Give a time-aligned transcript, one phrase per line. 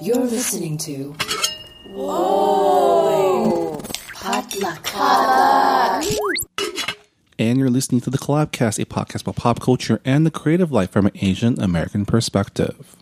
[0.00, 1.14] You're listening to.
[1.88, 3.80] Whoa!
[4.14, 4.86] Potluck.
[7.38, 10.90] And you're listening to the Collabcast, a podcast about pop culture and the creative life
[10.90, 12.96] from an Asian American perspective.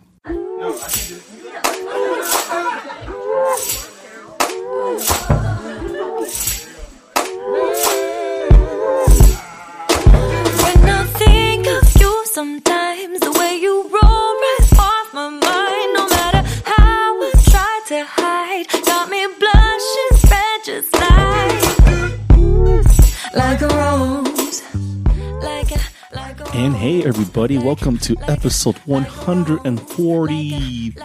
[26.54, 30.94] And hey, everybody, welcome to episode 143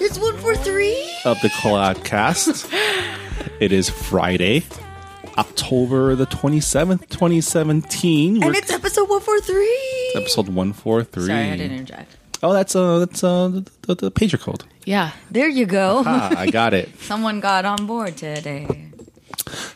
[0.00, 1.12] It's one for three.
[1.24, 2.70] of the Collabcast.
[3.60, 4.62] it is Friday,
[5.38, 8.36] October the 27th, 2017.
[8.36, 10.12] And We're- it's episode one for three.
[10.14, 11.26] episode 143.
[11.26, 12.16] Sorry, I didn't interject.
[12.42, 14.64] Oh, that's uh, that's uh, the, the, the pager code.
[14.84, 16.02] Yeah, there you go.
[16.06, 16.90] Ah, I got it.
[17.00, 18.90] Someone got on board today.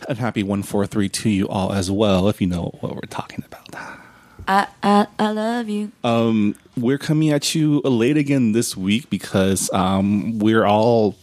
[0.08, 3.74] And happy 143 to you all as well, if you know what we're talking about.
[4.48, 5.92] I I, I love you.
[6.02, 11.16] Um, We're coming at you late again this week because um, we're all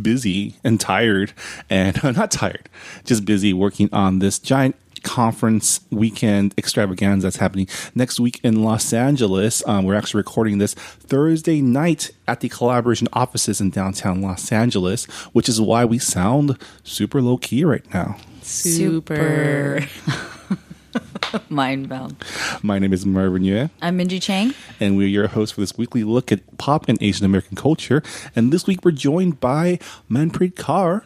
[0.00, 1.32] busy and tired,
[1.68, 2.68] and not tired,
[3.04, 8.92] just busy working on this giant conference weekend extravaganza that's happening next week in Los
[8.92, 9.62] Angeles.
[9.66, 15.04] Um, we're actually recording this Thursday night at the collaboration offices in downtown Los Angeles,
[15.32, 18.16] which is why we sound super low key right now.
[18.42, 19.80] Super.
[21.48, 22.16] Mind bound.
[22.62, 23.70] My name is Marvin Yueh.
[23.82, 24.54] I'm Minji Chang.
[24.80, 28.02] and we're your host for this weekly look at pop and Asian American culture.
[28.36, 29.78] And this week we're joined by
[30.10, 31.04] Manpreet Kaur.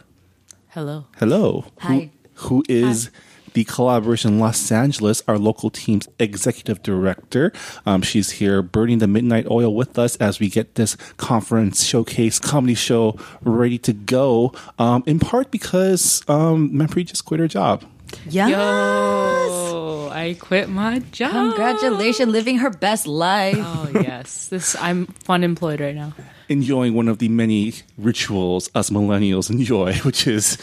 [0.69, 1.05] Hello.
[1.17, 1.65] Hello.
[1.79, 2.11] Hi.
[2.35, 3.09] Who, who is
[3.53, 7.51] the collaboration Los Angeles, our local team's executive director.
[7.85, 12.39] Um, she's here burning the midnight oil with us as we get this conference showcase
[12.39, 14.53] comedy show ready to go.
[14.77, 17.83] Um, in part because um, Manpreet just quit her job.
[18.27, 18.49] Yes.
[18.49, 21.31] Yo, I quit my job.
[21.31, 23.55] Congratulations, living her best life.
[23.59, 26.13] Oh yes, this I'm fun employed right now.
[26.49, 30.57] enjoying one of the many rituals us millennials enjoy, which is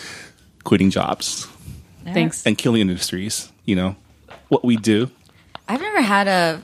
[0.64, 1.46] quitting jobs
[2.14, 2.44] Thanks.
[2.46, 3.50] and killing industries.
[3.64, 3.96] You know
[4.48, 5.10] what we do.
[5.68, 6.62] I've never had a.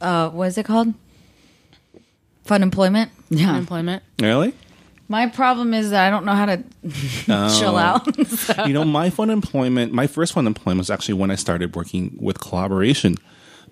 [0.00, 0.94] Uh, what is it called?
[2.44, 3.10] Fun employment.
[3.30, 3.50] Yeah.
[3.50, 4.02] Unemployment.
[4.20, 4.54] Really?
[5.08, 6.62] My problem is that I don't know how to
[7.58, 8.06] chill out.
[8.66, 12.16] you know, my fun employment, my first fun employment was actually when I started working
[12.20, 13.16] with collaboration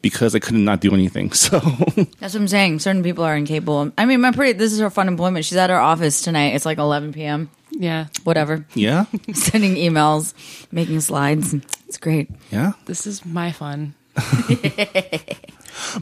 [0.02, 1.30] because I could not do anything.
[1.34, 2.80] So That's what I'm saying.
[2.80, 3.92] Certain people are incapable.
[3.96, 4.58] I mean, Manpreet.
[4.58, 5.44] This is her fun employment.
[5.44, 6.54] She's at her office tonight.
[6.54, 7.50] It's like 11 p.m.
[7.72, 8.64] Yeah, Whatever.
[8.74, 10.34] yeah, Sending emails,
[10.70, 11.54] making slides.
[11.88, 12.30] It's great.
[12.50, 12.72] yeah.
[12.86, 13.94] this is my fun.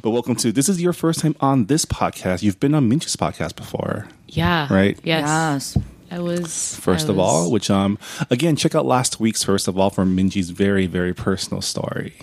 [0.03, 2.43] But welcome to this is your first time on this podcast.
[2.43, 4.09] You've been on Minji's podcast before.
[4.29, 4.73] Yeah.
[4.73, 4.99] Right.
[5.05, 5.75] Yes.
[5.77, 5.85] Yes.
[6.11, 7.99] I was First I of was- all, which um
[8.31, 12.15] again, check out last week's first of all from Minji's very, very personal story.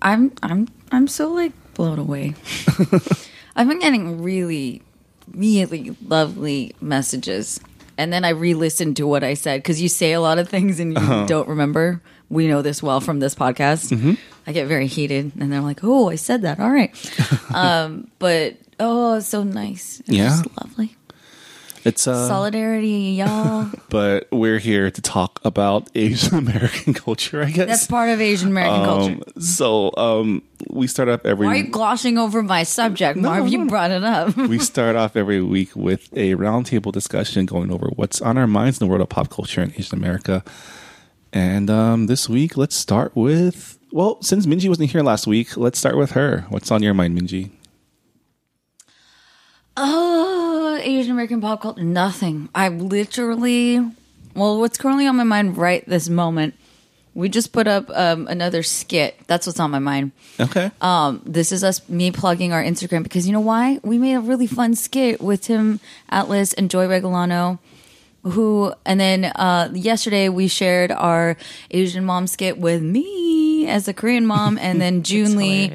[0.00, 2.34] I'm I'm I'm so like blown away.
[3.56, 4.80] I've been getting really,
[5.34, 7.60] really lovely messages,
[7.98, 10.80] and then I re-listened to what I said because you say a lot of things
[10.80, 12.00] and you don't remember.
[12.28, 14.16] We know this well from this podcast.
[14.46, 16.58] I get very heated, and they're like, "Oh, I said that.
[16.60, 16.90] All right."
[17.54, 20.00] um, but oh, so nice.
[20.00, 20.42] It's Yeah.
[20.60, 20.96] lovely.
[21.86, 23.70] It's uh Solidarity, y'all.
[23.90, 27.68] but we're here to talk about Asian American culture, I guess.
[27.68, 29.12] That's part of Asian American culture.
[29.12, 33.46] Um, so um, we start off every Why are you glossing over my subject, Marv?
[33.46, 34.36] You brought it up.
[34.36, 38.80] we start off every week with a roundtable discussion going over what's on our minds
[38.80, 40.42] in the world of pop culture in Asian America.
[41.32, 45.78] And um, this week, let's start with well, since Minji wasn't here last week, let's
[45.78, 46.46] start with her.
[46.48, 47.50] What's on your mind, Minji?
[49.76, 50.35] Oh,
[50.86, 51.82] Asian American pop culture.
[51.82, 52.48] Nothing.
[52.54, 53.80] I literally,
[54.34, 56.54] well, what's currently on my mind right this moment,
[57.14, 59.18] we just put up um, another skit.
[59.26, 60.12] That's what's on my mind.
[60.38, 60.70] Okay.
[60.80, 63.80] Um, this is us, me plugging our Instagram because you know why?
[63.82, 65.80] We made a really fun skit with Tim
[66.10, 67.58] Atlas and Joy Regullano.
[68.22, 71.36] Who and then uh, yesterday we shared our
[71.70, 75.72] Asian mom skit with me as a Korean mom, and then June Lee,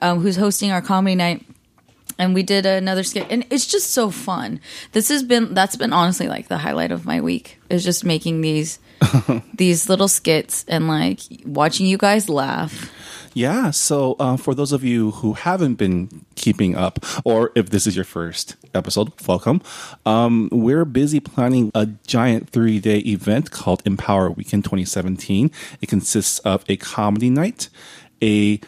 [0.00, 1.44] um, who's hosting our comedy night
[2.20, 4.60] and we did another skit and it's just so fun
[4.92, 8.42] this has been that's been honestly like the highlight of my week is just making
[8.42, 8.78] these
[9.54, 12.90] these little skits and like watching you guys laugh
[13.32, 13.70] Yeah.
[13.70, 17.94] So, uh, for those of you who haven't been keeping up, or if this is
[17.94, 19.62] your first episode, welcome.
[20.04, 25.50] Um, we're busy planning a giant three day event called Empower Weekend 2017.
[25.80, 27.68] It consists of a comedy night,
[28.20, 28.58] a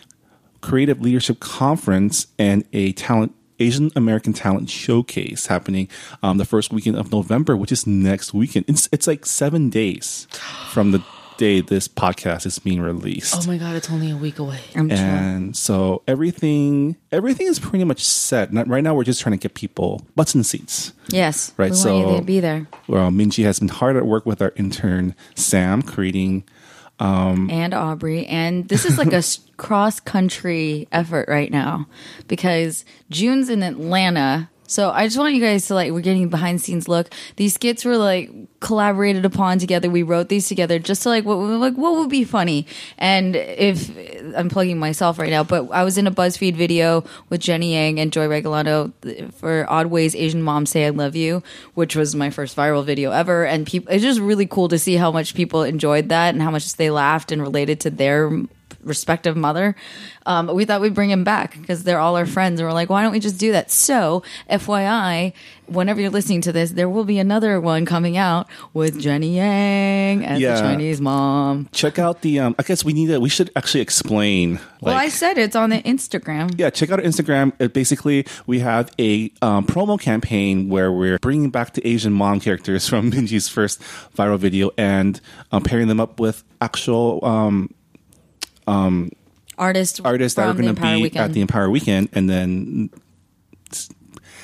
[0.60, 5.88] creative leadership conference, and a talent Asian American Talent Showcase happening
[6.22, 8.64] um, the first weekend of November, which is next weekend.
[8.68, 10.26] It's it's like seven days
[10.70, 11.02] from the
[11.38, 13.34] day this podcast is being released.
[13.34, 14.60] Oh my god, it's only a week away.
[14.76, 14.98] I'm sure.
[14.98, 18.52] and so everything everything is pretty much set.
[18.52, 20.92] Not, right now, we're just trying to get people butts in seats.
[21.08, 21.52] Yes.
[21.56, 22.66] Right, We so- want you to be there.
[22.86, 26.44] Well, Minji has been hard at work with our intern Sam, creating
[27.02, 28.26] Um, and Aubrey.
[28.26, 29.24] And this is like a
[29.56, 31.88] cross country effort right now
[32.28, 34.48] because June's in Atlanta.
[34.66, 37.12] So I just want you guys to like, we're getting behind the scenes look.
[37.36, 38.30] These skits were like
[38.60, 39.90] collaborated upon together.
[39.90, 42.66] We wrote these together just to like, what, like, what would be funny?
[42.96, 43.90] And if
[44.34, 48.00] I'm plugging myself right now, but I was in a BuzzFeed video with Jenny Yang
[48.00, 48.92] and Joy Regullano
[49.34, 51.42] for Odd Ways Asian Moms Say I Love You,
[51.74, 53.44] which was my first viral video ever.
[53.44, 56.50] And people, it's just really cool to see how much people enjoyed that and how
[56.50, 58.30] much they laughed and related to their
[58.82, 59.74] respective mother.
[60.26, 62.90] Um, we thought we'd bring him back because they're all our friends, and we're like,
[62.90, 63.70] why don't we just do that?
[63.70, 65.32] So, FYI,
[65.66, 70.24] whenever you're listening to this, there will be another one coming out with Jenny Yang
[70.24, 70.54] as Yeah.
[70.54, 71.68] the Chinese mom.
[71.72, 72.38] check out the.
[72.40, 73.18] Um, I guess we need to.
[73.18, 74.54] We should actually explain.
[74.54, 76.58] Like, well, I said it's on the Instagram.
[76.58, 77.52] yeah, check out our Instagram.
[77.58, 82.40] It basically, we have a um, promo campaign where we're bringing back the Asian mom
[82.40, 83.80] characters from Minji's first
[84.16, 85.20] viral video and
[85.50, 87.72] um, pairing them up with actual um,
[89.58, 91.24] Artists, artists that are going to be Weekend.
[91.24, 92.90] at the Empower Weekend, and then
[93.66, 93.90] it's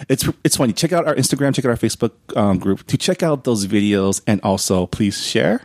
[0.08, 0.72] it's, it's funny.
[0.72, 4.20] Check out our Instagram, check out our Facebook um, group to check out those videos,
[4.26, 5.62] and also please share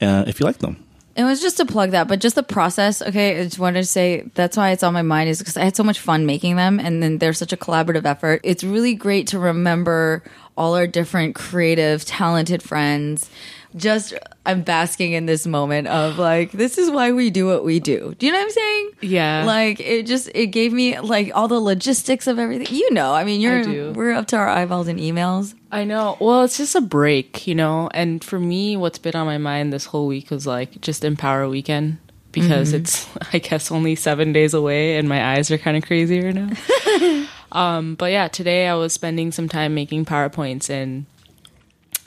[0.00, 0.84] uh, if you like them.
[1.16, 3.02] It was just to plug that, but just the process.
[3.02, 5.64] Okay, I just wanted to say that's why it's on my mind is because I
[5.64, 8.40] had so much fun making them, and then they're such a collaborative effort.
[8.44, 10.22] It's really great to remember
[10.58, 13.30] all our different creative, talented friends.
[13.76, 14.14] Just
[14.44, 18.14] I'm basking in this moment of like this is why we do what we do.
[18.18, 18.90] Do you know what I'm saying?
[19.02, 19.44] Yeah.
[19.44, 22.74] Like it just it gave me like all the logistics of everything.
[22.74, 23.92] You know, I mean, you're do.
[23.94, 25.54] we're up to our eyeballs in emails.
[25.70, 26.16] I know.
[26.18, 27.90] Well, it's just a break, you know.
[27.92, 31.48] And for me, what's been on my mind this whole week was like just Empower
[31.48, 31.98] Weekend
[32.32, 32.82] because mm-hmm.
[32.82, 36.34] it's, I guess, only seven days away, and my eyes are kind of crazy right
[36.34, 37.26] now.
[37.52, 41.06] um, but yeah, today I was spending some time making PowerPoints, and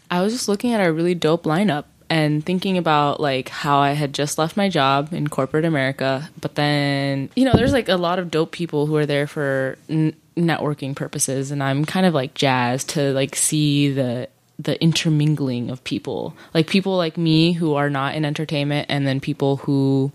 [0.10, 3.94] I was just looking at a really dope lineup and thinking about like how I
[3.94, 7.96] had just left my job in corporate America, but then you know there's like a
[7.96, 12.14] lot of dope people who are there for n- networking purposes, and I'm kind of
[12.14, 14.28] like jazzed to like see the
[14.60, 19.20] the intermingling of people, like people like me who are not in entertainment, and then
[19.20, 20.12] people who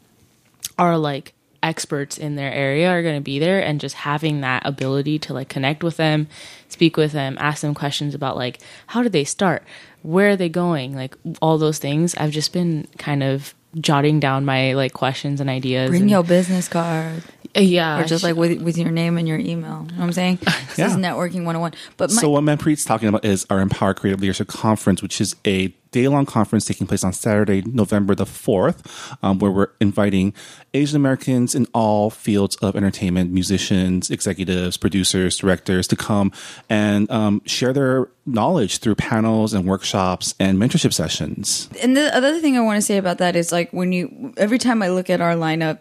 [0.78, 1.32] are like
[1.67, 5.35] experts in their area are going to be there and just having that ability to
[5.35, 6.29] like connect with them
[6.69, 9.63] speak with them ask them questions about like how did they start?
[10.03, 10.95] Where are they going?
[10.95, 12.15] Like all those things.
[12.15, 16.23] I've just been kind of jotting down my like questions and ideas Bring and- your
[16.25, 17.23] business card.
[17.62, 19.87] Yeah or just like with with your name and your email.
[19.88, 20.38] You know what I'm saying?
[20.76, 20.87] This Yeah.
[20.88, 21.73] is networking 101.
[21.97, 25.35] But my, so what Manpreet's talking about is our Empower Creative Leadership Conference, which is
[25.47, 30.35] a day-long conference taking place on Saturday, November the 4th, um, where we're inviting
[30.75, 36.31] Asian Americans in all fields of entertainment, musicians, executives, producers, directors to come
[36.69, 41.70] and um, share their knowledge through panels and workshops and mentorship sessions.
[41.82, 44.59] and the other thing I want to say about that is like when you every
[44.59, 45.79] time I look at our lineup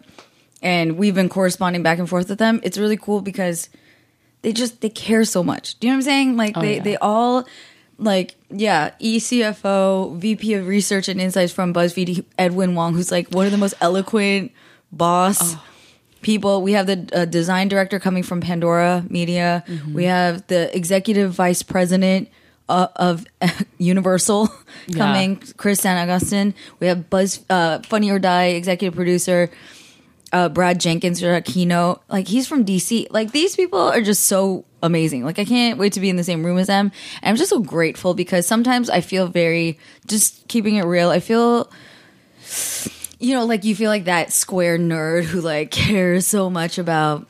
[0.62, 3.68] and we've been corresponding back and forth with them, it's really cool because
[4.42, 5.78] they just they care so much.
[5.78, 6.36] Do you know what I'm saying?
[6.36, 6.82] Like they yeah.
[6.82, 7.46] they all
[7.98, 13.28] like yeah, E ECFO, VP of Research and Insights from BuzzFeed, Edwin Wong, who's like
[13.30, 14.52] one of the most eloquent
[14.92, 15.56] boss
[16.22, 16.62] people.
[16.62, 19.64] We have the uh, design director coming from Pandora Media.
[19.92, 22.28] We have the executive vice president
[22.68, 23.24] uh, of
[23.78, 24.48] Universal
[24.92, 26.54] coming, Chris San Augustin.
[26.80, 29.50] We have Buzz uh, Funny or Die executive producer.
[30.32, 33.06] Uh, Brad Jenkins or a keynote, like he's from DC.
[33.10, 35.24] Like these people are just so amazing.
[35.24, 36.90] Like I can't wait to be in the same room as them.
[37.22, 41.10] And I'm just so grateful because sometimes I feel very just keeping it real.
[41.10, 41.70] I feel
[43.18, 47.26] you know, like you feel like that square nerd who like cares so much about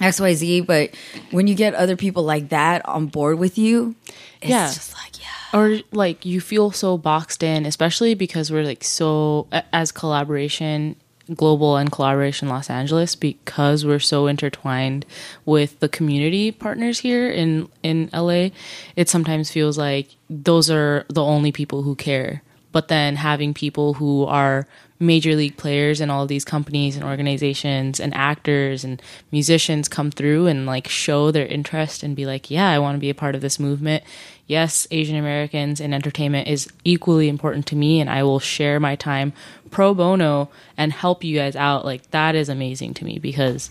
[0.00, 0.90] XYZ, but
[1.30, 3.94] when you get other people like that on board with you,
[4.42, 4.66] it's Yeah.
[4.66, 5.58] just like, yeah.
[5.58, 10.96] or like you feel so boxed in especially because we're like so as collaboration
[11.34, 15.04] global and collaboration los angeles because we're so intertwined
[15.44, 18.48] with the community partners here in in la
[18.94, 22.42] it sometimes feels like those are the only people who care
[22.72, 24.66] but then having people who are
[24.98, 30.46] major league players in all these companies and organizations and actors and musicians come through
[30.46, 33.34] and like show their interest and be like yeah i want to be a part
[33.34, 34.02] of this movement
[34.46, 38.96] yes asian americans in entertainment is equally important to me and i will share my
[38.96, 39.34] time
[39.70, 43.68] pro bono and help you guys out like that is amazing to me because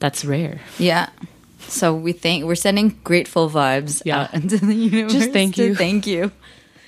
[0.00, 1.10] that's rare Yeah.
[1.66, 4.22] So we think we're sending grateful vibes Yeah.
[4.22, 5.12] out into the universe.
[5.12, 5.74] Just thank you.
[5.74, 6.30] thank you,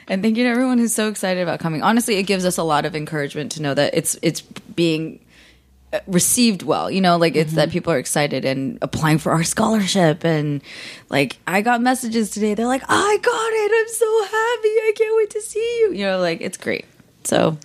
[0.09, 1.83] and thank you to everyone who's so excited about coming.
[1.83, 5.21] Honestly, it gives us a lot of encouragement to know that it's it's being
[5.93, 6.91] uh, received well.
[6.91, 7.57] You know, like it's Mm-hmm.
[7.57, 10.63] that people are excited and applying for our scholarship, and
[11.11, 12.55] like I got messages today.
[12.55, 13.73] They're like, "I got it!
[13.81, 14.69] I'm so happy!
[14.69, 16.85] I can't wait to see you." You know, like it's great.
[17.25, 17.59] So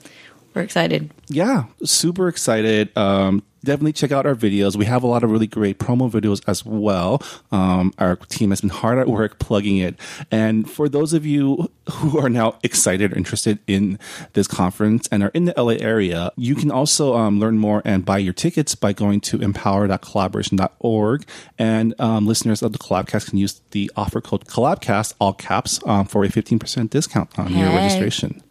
[0.53, 1.12] we're excited.
[1.27, 2.96] yeah, super excited.
[2.98, 4.75] Um, definitely check out our videos.
[4.75, 7.22] We have a lot of really great promo videos as well.
[7.51, 9.96] Um, our team has been hard at work plugging it.
[10.31, 14.00] And for those of you who are now excited or interested in
[14.34, 18.03] this conference and are in the LA area, you can also um, learn more and
[18.03, 21.25] buy your tickets by going to empower.collaboration.org.
[21.60, 26.05] And um, listeners of the Collabcast can use the offer code Collabcast, all caps, um,
[26.08, 27.75] for a 15% discount on your Hey.
[27.77, 28.41] registration.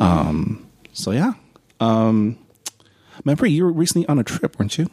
[0.00, 0.65] Um,
[0.96, 1.34] so yeah.
[1.78, 2.38] Um,
[3.24, 4.88] remember you were recently on a trip, weren't you?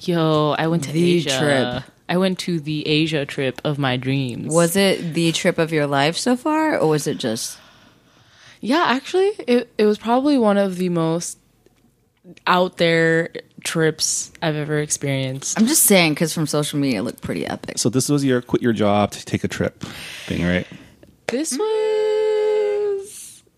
[0.00, 1.38] Yo, I went to The Asia.
[1.38, 1.84] trip.
[2.08, 4.52] I went to the Asia trip of my dreams.
[4.52, 7.58] Was it the trip of your life so far, or was it just?
[8.60, 11.38] Yeah, actually, it it was probably one of the most
[12.46, 13.30] out there
[13.64, 15.58] trips I've ever experienced.
[15.58, 17.78] I'm just saying because from social media, it looked pretty epic.
[17.78, 19.82] So this was your quit your job to take a trip
[20.26, 20.66] thing, right?
[21.28, 22.09] This was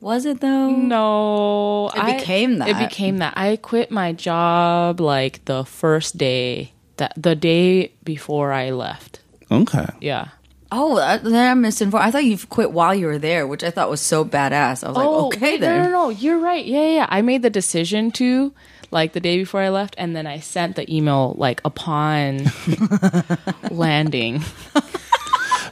[0.02, 0.71] Was it though?
[0.71, 1.88] no.
[1.94, 2.68] It became that.
[2.71, 3.35] It became that.
[3.37, 9.21] I quit my job like the first day that the day before I left.
[9.49, 9.87] Okay.
[10.00, 10.28] Yeah.
[10.73, 12.04] Oh, uh, then I'm misinformed.
[12.04, 14.82] I thought you quit while you were there, which I thought was so badass.
[14.82, 15.80] I was like, oh, okay then.
[15.80, 16.09] Oh, No, no, no.
[16.11, 16.64] You're right.
[16.64, 17.06] Yeah, yeah, yeah.
[17.09, 18.52] I made the decision to
[18.90, 22.50] like the day before I left, and then I sent the email like upon
[23.71, 24.42] landing.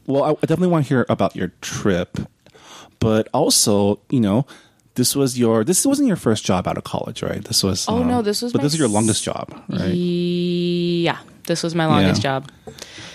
[0.07, 2.19] Well, I I definitely want to hear about your trip,
[3.01, 4.47] but also, you know,
[4.95, 7.43] this was your this wasn't your first job out of college, right?
[7.45, 9.95] This was Oh, no, this was but this is your longest job, right?
[9.95, 12.41] Yeah, this was my longest Yeah.
[12.41, 12.51] job.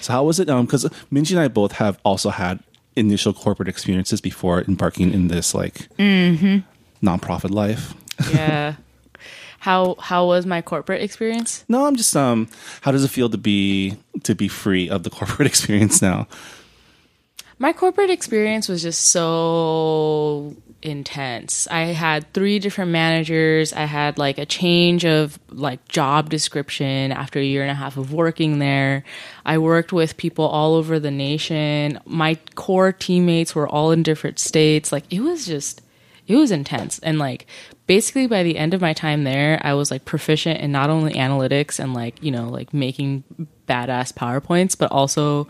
[0.01, 0.49] So how was it?
[0.49, 2.59] Um, because Minji and I both have also had
[2.95, 6.59] initial corporate experiences before embarking in this like Mm-hmm.
[7.05, 7.93] nonprofit life.
[8.31, 8.75] Yeah.
[9.59, 11.65] how how was my corporate experience?
[11.67, 12.47] No, I'm just um,
[12.81, 16.27] how does it feel to be to be free of the corporate experience now?
[17.57, 21.67] My corporate experience was just so intense.
[21.71, 23.71] I had three different managers.
[23.71, 27.97] I had like a change of like job description after a year and a half
[27.97, 29.03] of working there.
[29.45, 31.99] I worked with people all over the nation.
[32.05, 34.91] My core teammates were all in different states.
[34.91, 35.81] Like it was just
[36.27, 37.45] it was intense and like
[37.87, 41.13] basically by the end of my time there i was like proficient in not only
[41.13, 43.23] analytics and like you know like making
[43.67, 45.47] badass powerpoints but also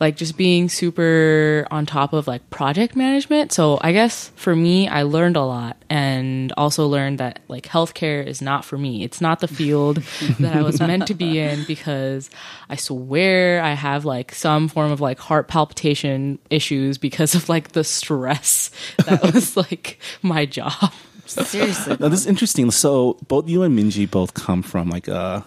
[0.00, 4.88] like just being super on top of like project management so i guess for me
[4.88, 9.20] i learned a lot and also learned that like healthcare is not for me it's
[9.20, 9.96] not the field
[10.40, 12.30] that i was meant to be in because
[12.68, 17.72] i swear i have like some form of like heart palpitation issues because of like
[17.72, 18.70] the stress
[19.06, 20.92] that was like my job
[21.28, 21.94] Seriously.
[22.00, 22.70] Now this is interesting.
[22.70, 25.42] So both you and Minji both come from like uh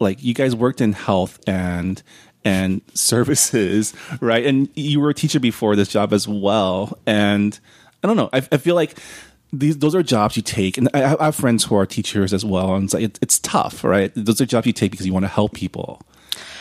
[0.00, 2.02] like you guys worked in health and
[2.46, 4.46] and services, right?
[4.46, 6.96] And you were a teacher before this job as well.
[7.04, 7.58] And
[8.04, 8.30] I don't know.
[8.32, 8.96] I, I feel like
[9.52, 12.44] these those are jobs you take, and I, I have friends who are teachers as
[12.44, 12.76] well.
[12.76, 14.12] And it's like it, it's tough, right?
[14.14, 16.00] Those are jobs you take because you want to help people,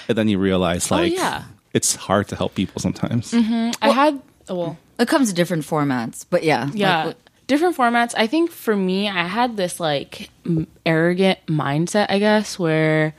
[0.07, 1.43] and then you realize oh, like yeah.
[1.73, 3.31] it's hard to help people sometimes.
[3.31, 3.71] Mm-hmm.
[3.81, 6.69] i had oh, well It comes in different formats, but yeah.
[6.73, 12.07] yeah Like, different formats i think for me i had this like m- arrogant mindset
[12.09, 13.13] i guess where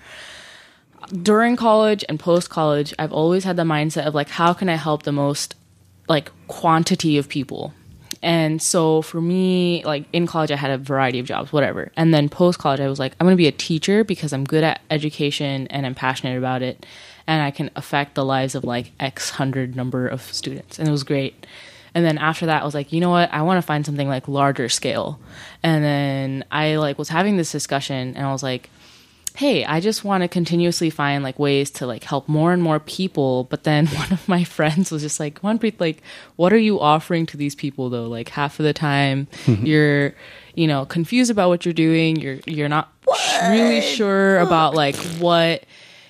[1.23, 4.75] during college and post college i've always had the mindset of like how can i
[4.75, 5.55] help the most
[6.09, 7.73] like quantity of people?
[8.23, 11.93] And so for me like in college i had a variety of jobs whatever.
[11.97, 14.45] And then post college i was like i'm going to be a teacher because i'm
[14.45, 16.87] good at education and i'm passionate about it
[17.27, 20.93] and i can affect the lives of like x hundred number of students and it
[20.93, 21.47] was great.
[21.95, 23.33] And then after that i was like you know what?
[23.33, 25.21] I want to find something like larger scale.
[25.63, 28.71] And then i like was having this discussion and i was like
[29.37, 32.81] hey i just want to continuously find like ways to like help more and more
[32.81, 33.45] people.
[33.45, 36.03] But then one of my friends was just like Manpreet, like
[36.37, 38.07] what are you offering to these people though?
[38.07, 40.15] Like half of the time you're
[40.55, 42.17] you know confused about what you're doing.
[42.17, 42.93] You're you're not
[43.43, 45.65] really sure about like what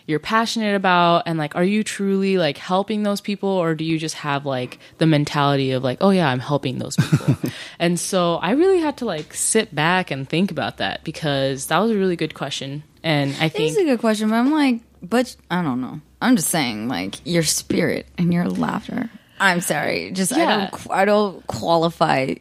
[0.06, 1.24] you're passionate about.
[1.26, 3.48] And like are you truly like helping those people?
[3.48, 6.96] Or do you just have like the mentality of like oh yeah i'm helping those
[6.96, 7.36] people?
[7.78, 11.78] And so i really had to like sit back and think about that because that
[11.78, 14.80] was a really good question and i think It's a good question, but I'm like,
[15.02, 16.00] but I don't know.
[16.20, 19.08] I'm just saying, like your spirit and your laughter.
[19.38, 22.34] I'm sorry, just I don't I don't qualify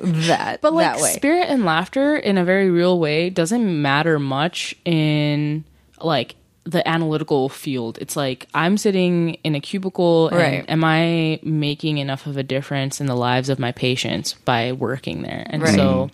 [0.00, 1.12] that but like that way.
[1.12, 5.64] spirit and laughter in a very real way doesn't matter much in
[6.00, 7.98] like the analytical field.
[8.00, 10.64] It's like I'm sitting in a cubicle and Right.
[10.68, 15.22] am I making enough of a difference in the lives of my patients by working
[15.22, 15.46] there?
[15.48, 15.74] And Right.
[15.74, 16.10] so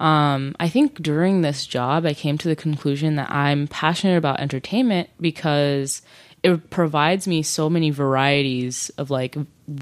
[0.00, 4.40] um, I think during this job, I came to the conclusion that I'm passionate about
[4.40, 6.00] entertainment because
[6.42, 9.36] it provides me so many varieties of like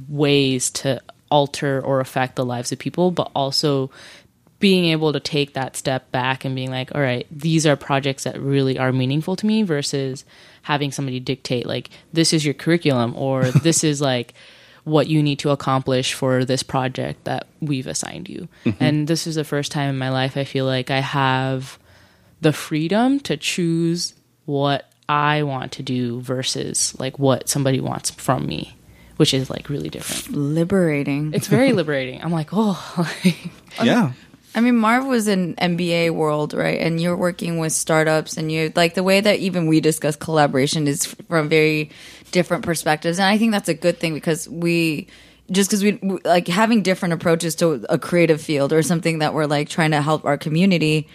[0.08, 3.92] ways to alter or affect the lives of people, but also
[4.58, 8.24] being able to take that step back and being like, all right, these are projects
[8.24, 10.24] that really are meaningful to me versus
[10.62, 14.34] having somebody dictate, like, this is your curriculum or this is like
[14.88, 18.48] what you need to accomplish for this project that we've assigned you.
[18.64, 18.82] Mm-hmm.
[18.82, 21.78] And this is the first time in my life I feel like I have
[22.40, 24.14] the freedom to choose
[24.44, 28.76] what I want to do versus like what somebody wants from me,
[29.16, 30.36] which is like really different.
[30.36, 31.32] Liberating.
[31.34, 32.22] It's very liberating.
[32.22, 33.12] I'm like, oh,
[33.82, 34.12] yeah.
[34.54, 36.80] I mean, Marv was in MBA world, right?
[36.80, 40.88] And you're working with startups, and you like the way that even we discuss collaboration
[40.88, 41.90] is from very
[42.30, 45.06] different perspectives, and I think that's a good thing because we
[45.50, 49.46] just because we like having different approaches to a creative field or something that we're
[49.46, 51.08] like trying to help our community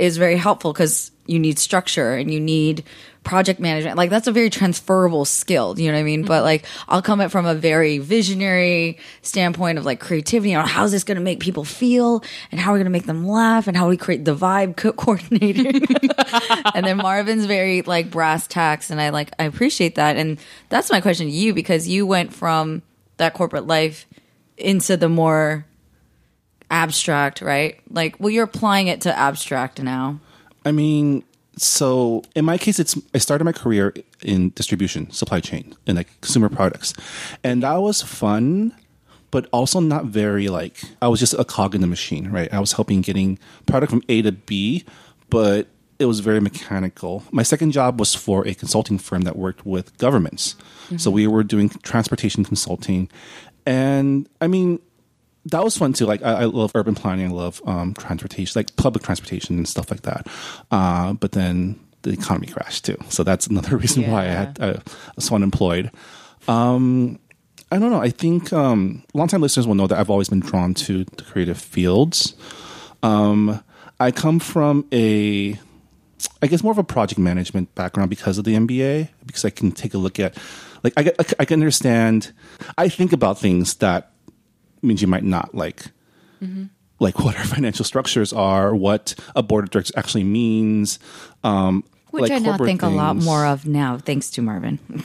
[0.00, 2.82] is very helpful because you need structure and you need
[3.22, 3.98] project management.
[3.98, 5.78] Like that's a very transferable skill.
[5.78, 6.22] You know what I mean?
[6.22, 6.44] But mm-hmm.
[6.44, 11.04] like I'll come at from a very visionary standpoint of like creativity on how's this
[11.04, 13.76] going to make people feel and how are we going to make them laugh and
[13.76, 15.84] how we create the vibe co- coordinating.
[16.74, 20.16] and then Marvin's very like brass tacks and I like I appreciate that.
[20.16, 20.40] And
[20.70, 22.80] that's my question to you because you went from
[23.18, 24.06] that corporate life
[24.56, 25.66] into the more
[26.70, 27.80] abstract, right?
[27.90, 30.20] Like, well, you're applying it to abstract now.
[30.64, 31.24] I mean,
[31.56, 36.08] so in my case, it's I started my career in distribution, supply chain, in like
[36.20, 36.94] consumer products,
[37.44, 38.74] and that was fun,
[39.30, 42.52] but also not very like I was just a cog in the machine, right?
[42.52, 44.84] I was helping getting product from A to B,
[45.28, 47.24] but it was very mechanical.
[47.30, 50.56] My second job was for a consulting firm that worked with governments,
[50.90, 51.10] so mm-hmm.
[51.12, 53.10] we were doing transportation consulting,
[53.66, 54.80] and I mean
[55.46, 56.06] that was fun too.
[56.06, 57.26] Like I, I love urban planning.
[57.26, 60.26] I love um, transportation, like public transportation and stuff like that.
[60.70, 64.80] Uh, but then the economy crashed too, so that's another reason why I had uh,
[64.86, 65.90] I was unemployed.
[66.48, 67.18] Um,
[67.72, 68.00] I don't know.
[68.00, 71.58] I think um, longtime listeners will know that I've always been drawn to the creative
[71.58, 72.34] fields.
[73.02, 73.62] Um,
[74.00, 75.58] I come from a,
[76.42, 79.70] I guess more of a project management background because of the MBA, because I can
[79.70, 80.36] take a look at,
[80.82, 82.32] like I, I, I can understand.
[82.76, 84.10] I think about things that
[84.82, 85.86] means you might not like
[86.98, 90.98] like what our financial structures are, what a board of directors actually means.
[91.42, 94.78] Um, Which like I now think a lot more of now, thanks to Marvin.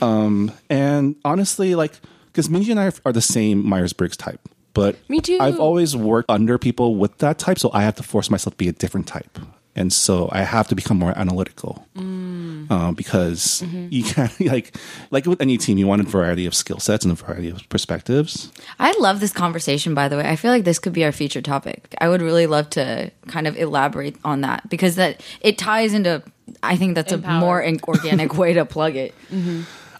[0.70, 4.40] And honestly, like because Minji and I are the same Myers Briggs type,
[4.74, 5.38] but Me too.
[5.40, 8.58] I've always worked under people with that type, so I have to force myself to
[8.58, 9.38] be a different type.
[9.76, 12.66] And so I have to become more analytical Mm.
[12.70, 13.86] uh, because Mm-hmm.
[13.90, 14.74] you can't like
[15.10, 17.68] like with any team, you want a variety of skill sets and a variety of
[17.68, 18.50] perspectives.
[18.80, 20.28] I love this conversation, by the way.
[20.28, 21.94] I feel like this could be our feature topic.
[22.00, 26.22] I would really love to kind of elaborate on that because that it ties into.
[26.62, 27.36] I think that's Empower.
[27.36, 29.14] a more organic way to plug it.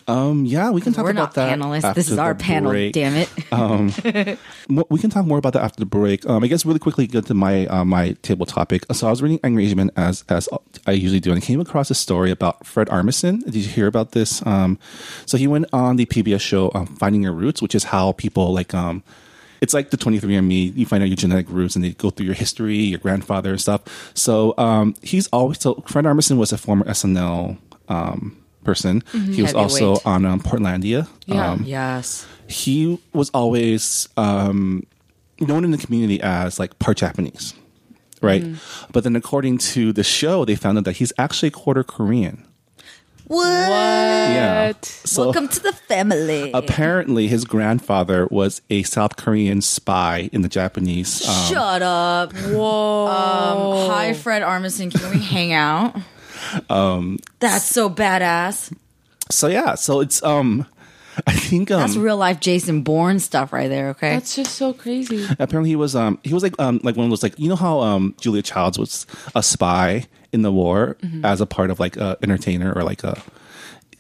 [0.08, 1.58] Um, yeah, we can talk We're about not that.
[1.58, 1.94] panelists.
[1.94, 2.70] This is our panel.
[2.70, 2.92] break.
[2.92, 4.38] Damn it!
[4.68, 6.24] Mo- we can talk more about that after the break.
[6.28, 8.84] Um, I guess really quickly get to my uh, my table topic.
[8.92, 10.48] So I was reading engagement as as
[10.86, 13.44] I usually do, and I came across a story about Fred Armisen.
[13.44, 14.44] Did you hear about this?
[14.46, 14.78] Um,
[15.26, 18.52] so he went on the PBS show um, Finding Your Roots, which is how people
[18.52, 19.02] like um,
[19.60, 20.76] it's like the 23andMe.
[20.76, 23.60] You find out your genetic roots, and they go through your history, your grandfather and
[23.60, 24.12] stuff.
[24.14, 27.56] So um, he's always so Fred Armisen was a former SNL
[27.88, 29.02] um, person.
[29.32, 31.08] He was also on um, Portlandia.
[31.26, 31.52] Yeah.
[31.52, 32.26] Um, yes.
[32.48, 34.86] he was always um,
[35.40, 37.54] known in the community as like part Japanese,
[38.20, 38.44] right?
[38.92, 42.44] But then, according to the show, they found out that he's actually quarter Korean.
[43.28, 43.46] What?
[43.46, 44.72] Yeah.
[44.82, 46.52] So Welcome to the family.
[46.54, 51.26] apparently, his grandfather was a South Korean spy in the Japanese.
[51.26, 52.32] Um, Shut up.
[52.32, 53.06] Whoa.
[53.08, 54.92] Um, hi, Fred Armisen.
[54.94, 55.96] Can we hang out?
[56.68, 58.74] Um, that's so badass.
[59.30, 60.66] so yeah, so it's um,
[61.26, 63.88] I think um, That's real life Jason Bourne stuff right there.
[63.90, 64.10] Okay.
[64.14, 65.26] That's just so crazy.
[65.38, 67.56] apparently he was um he was like um like one of those like you know
[67.56, 71.96] how um Julia Childs was a spy in the war as a part of like
[71.96, 73.22] a entertainer or like a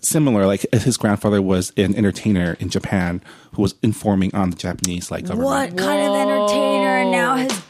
[0.00, 3.22] similar like his grandfather was an entertainer in Japan
[3.54, 5.48] who was informing on the Japanese like government.
[5.48, 6.85] what kind of entertainer?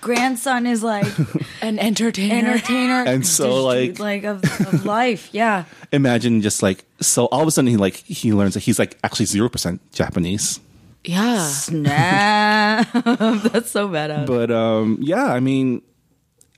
[0.08, 1.06] And now his grandson is like
[1.62, 2.50] An entertainer.
[2.50, 5.28] entertainer, And so, like- like of, of life.
[5.32, 5.64] Yeah.
[5.92, 8.98] Imagine just like so all of a sudden he like he learns that he's like
[9.04, 10.60] actually zero percent Japanese.
[11.04, 11.46] yeah.
[11.46, 12.88] Snap.
[13.52, 14.26] that's so badass.
[14.26, 15.82] But um yeah, I mean,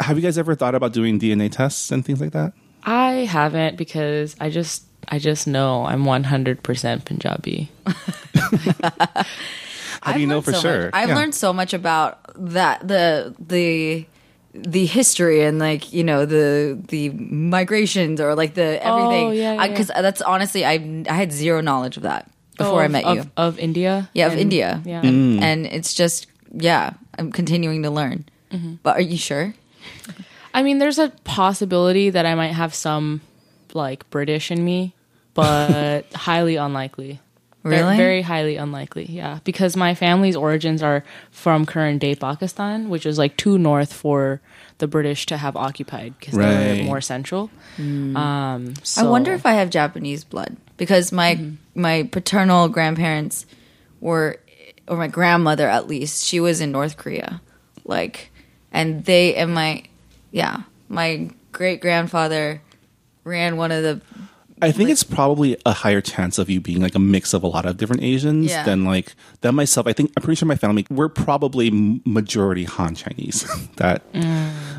[0.01, 2.53] have you guys ever thought about doing DNA tests and things like that?
[2.85, 7.71] I haven't because I just I just know I'm 100% Punjabi.
[10.03, 10.81] How do you know learned for so sure?
[10.87, 10.91] much.
[10.95, 11.15] I've Yeah.
[11.17, 12.19] learned so much about
[12.53, 14.07] that the the
[14.55, 19.27] the history and like you know the the migrations or like the everything.
[19.27, 22.83] Oh, yeah, yeah, Because that's honestly I I had zero knowledge of that before Oh,
[22.83, 23.31] I of- met of, you.
[23.37, 24.09] Of India?
[24.15, 24.83] Yeah, of And- India.
[24.85, 25.03] Yeah.
[25.03, 25.41] Mm.
[25.43, 28.25] And it's just yeah, I'm continuing to learn.
[28.53, 28.75] Mm-hmm.
[28.83, 29.55] But are you sure?
[30.55, 33.21] I mean, there's a possibility that I might have some
[33.75, 34.95] like British in me,
[35.35, 37.21] but highly unlikely.
[37.69, 37.97] Ve- Really?
[37.97, 39.39] Very highly unlikely, yeah.
[39.45, 44.41] Because my family's origins are from current day Pakistan, which is like too north for
[44.79, 46.85] the British to have occupied because they're Right.
[46.85, 47.51] more central.
[47.79, 51.81] Um, I wonder if I have Japanese blood because my Mm-hmm.
[51.83, 53.47] my paternal grandparents
[54.01, 54.39] were,
[54.87, 57.41] or my grandmother at least, she was in North Korea,
[57.85, 58.31] like,
[58.73, 59.83] and they and my,
[60.31, 62.61] yeah, my great grandfather
[63.25, 64.01] ran one of the
[64.63, 67.47] I think it's probably a higher chance of you being like a mix of a
[67.47, 68.65] lot of different Asians Yeah.
[68.65, 69.87] than like than myself.
[69.87, 71.71] I think I'm pretty sure my family we're probably
[72.05, 73.47] majority Han Chinese.
[73.77, 74.03] that,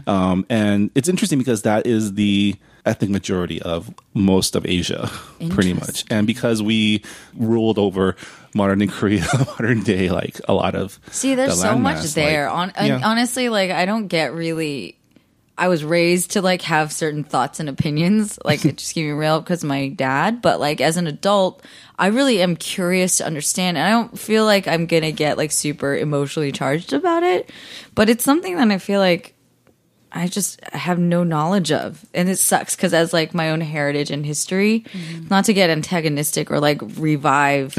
[0.07, 5.09] um, and it's interesting because that is the ethnic majority of most of Asia,
[5.49, 6.05] pretty much.
[6.09, 7.03] And because we
[7.35, 8.15] ruled over
[8.55, 12.13] modern day Korea, modern day, like a lot of See, there's the so much landmass,
[12.15, 12.49] there.
[12.51, 13.01] like- On Yeah.
[13.03, 14.95] honestly, like I don't get really.
[15.59, 19.41] I was raised to like have certain thoughts and opinions, like just keep me real,
[19.41, 20.41] because my dad.
[20.41, 21.65] But like as an adult,
[21.97, 25.51] I really am curious to understand, and I don't feel like I'm gonna get like
[25.51, 27.51] super emotionally charged about it.
[27.93, 29.35] But it's something that I feel like
[30.13, 34.11] I just have no knowledge of, and it sucks because as like my own heritage
[34.11, 35.27] and history, mm-hmm.
[35.27, 37.75] not to get antagonistic or like revive,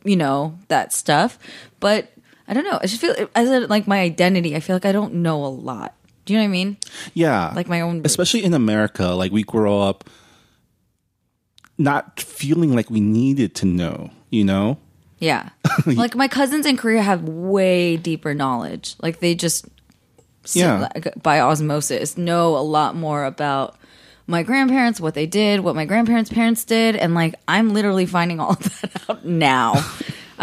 [0.04, 1.38] you know, that stuff,
[1.80, 2.12] but
[2.46, 2.78] I don't know.
[2.82, 4.54] I just feel as a, like my identity.
[4.54, 5.94] I feel like I don't know a lot.
[6.24, 6.76] Do you know what I mean?
[7.12, 7.52] Yeah.
[7.54, 8.06] Like my own roots.
[8.12, 10.08] Especially in America, like we grow up
[11.76, 14.78] not feeling like we needed to know, you know?
[15.18, 15.50] Yeah.
[15.86, 18.94] like my cousins in Korea have way deeper knowledge.
[19.02, 19.66] Like they just
[20.52, 20.88] Yeah.
[20.94, 23.76] like, by osmosis know a lot more about
[24.26, 28.40] my grandparents, what they did, what my grandparents' parents did, and like I'm literally finding
[28.40, 29.74] all of that out now.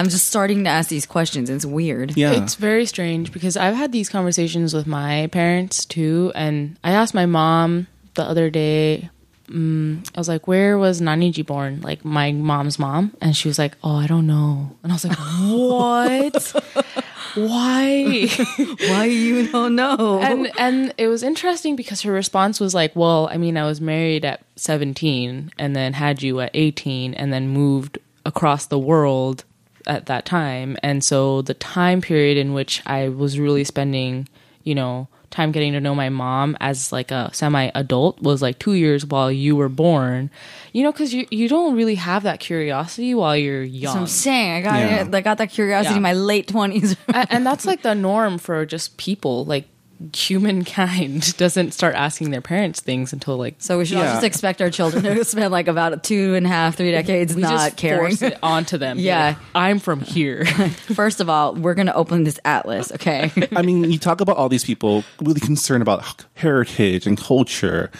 [0.02, 1.48] I'm just starting to ask these questions.
[1.48, 2.18] It's weird.
[2.18, 2.32] Yeah.
[2.32, 7.14] It's very strange because I've had these conversations with my parents too, and I asked
[7.14, 7.86] my mom
[8.16, 9.12] the other day.
[9.48, 13.60] Um, I was like, "Where was Naniji born?" Like my mom's mom, and she was
[13.60, 16.64] like, "Oh, I don't know." And I was like, "What?
[17.36, 18.28] Why?"
[18.90, 20.20] Why you don't know?
[20.20, 23.80] and and it was interesting because her response was like, "Well, I mean, I was
[23.80, 29.44] married at 17 and then had you at 18 and then moved across the world
[29.88, 30.78] at that time.
[30.84, 34.28] And so the time period in which I was really spending,
[34.64, 38.74] you know, time getting to know my mom as like a semi-adult was like 2
[38.74, 40.30] years while you were born.
[40.74, 43.94] You know, cuz you you don't really have that curiosity while you're That's young.
[43.96, 44.52] what I'm saying.
[44.52, 45.06] I got Yeah.
[45.08, 45.16] it.
[45.16, 45.98] I got that curiosity Yeah.
[45.98, 46.98] in my late twenties.
[47.14, 49.70] and, and that's like the norm for just people like
[50.16, 54.62] humankind doesn't start asking their parents things until like so we should all just expect
[54.62, 57.78] our children to spend like about two and a half, three decades we not just
[57.78, 58.16] caring.
[58.16, 59.28] force it onto them Yeah.
[59.28, 63.32] Like, i'm from here First of all, we're gonna open this atlas, okay?
[63.56, 67.92] I mean, you talk about all these people really concerned about heritage and culture.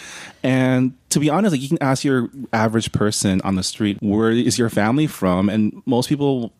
[0.42, 4.30] And to be honest, like you can ask your average person on the street, where
[4.30, 5.48] is your family from?
[5.48, 6.52] And most people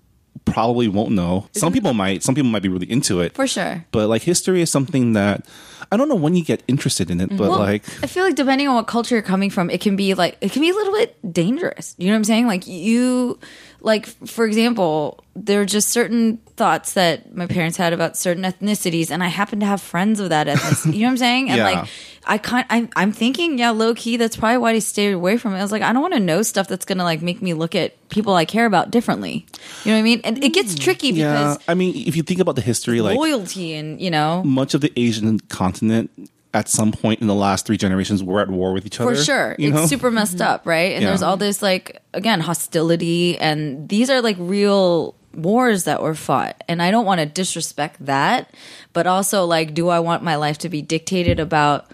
[0.44, 1.46] probably won't know.
[1.52, 2.22] Some people might.
[2.22, 3.34] Some people might be really into it.
[3.34, 3.84] For sure.
[3.90, 5.46] But like history is something that
[5.90, 8.34] I don't know when you get interested in it, but Well, like I feel like
[8.34, 10.74] depending on what culture you're coming from, it can be like it can be a
[10.74, 11.94] little bit dangerous.
[11.98, 12.46] You know what I'm saying?
[12.46, 13.38] Like you,
[13.82, 19.10] like for example, there are just certain thoughts that my parents had about certain ethnicities,
[19.10, 20.94] and I happen to have friends of that ethnicity.
[20.94, 21.50] you know what I'm saying?
[21.50, 21.64] And Yeah.
[21.64, 21.88] like
[22.24, 24.16] I kind, I'm, I'm thinking, yeah, low key.
[24.16, 25.58] That's probably why I stayed away from it.
[25.58, 27.74] I was like, I don't want to know stuff that's gonna like make me look
[27.74, 29.46] at people I care about differently.
[29.84, 30.20] You know what I mean?
[30.22, 31.56] And it gets tricky yeah.
[31.66, 34.42] I mean, if you think about the history, like loyalty and you know.
[34.44, 36.10] much of the Asian continent
[36.54, 39.14] at some point in the last three generations were at war with each other.
[39.14, 39.56] For sure.
[39.58, 40.68] you It's super messed up, mm-hmm.
[40.68, 40.92] right?
[40.92, 41.08] And Yeah.
[41.08, 46.62] there's all this like again, hostility and these are like real wars that were fought.
[46.68, 48.50] And I don't want to disrespect that,
[48.92, 51.90] but also like do I want my life to be dictated about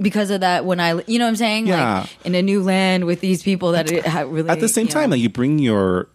[0.00, 1.66] because of that when I you know what I'm saying?
[1.68, 2.00] Yeah.
[2.00, 4.86] Like in a new land with these people that it ha- really at the same
[4.86, 5.16] you time know.
[5.16, 6.08] that you bring your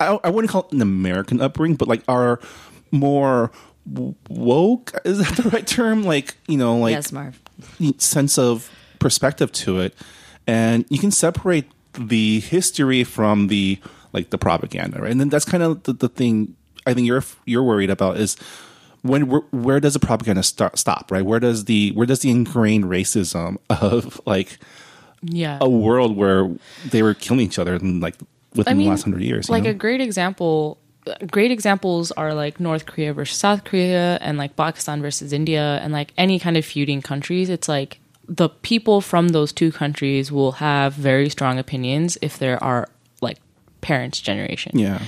[0.00, 2.40] I, I wouldn't call it an american upbringing but like our
[2.90, 7.40] more w- woke is that the right term like you know like Yes, Marv.
[7.98, 9.94] sense of perspective to it
[10.46, 13.78] and you can separate the history from the
[14.12, 16.54] like the propaganda right and then that's kind of the, the thing
[16.86, 18.36] i think you're you're worried about is
[19.02, 22.30] when where, where does the propaganda start, stop right where does the where does the
[22.30, 24.58] ingrained racism of like
[25.22, 25.58] yeah.
[25.60, 26.50] a world where
[26.88, 28.16] they were killing each other in like
[28.54, 29.48] within the last hundred years.
[29.48, 29.70] Like know?
[29.70, 30.78] a great example,
[31.30, 35.92] great examples are like North Korea versus South Korea, and like Pakistan versus India, and
[35.92, 37.48] like any kind of feuding countries.
[37.50, 42.62] It's like the people from those two countries will have very strong opinions if there
[42.62, 42.88] are
[43.20, 43.38] like
[43.80, 44.78] parents' generation.
[44.78, 45.02] yeah.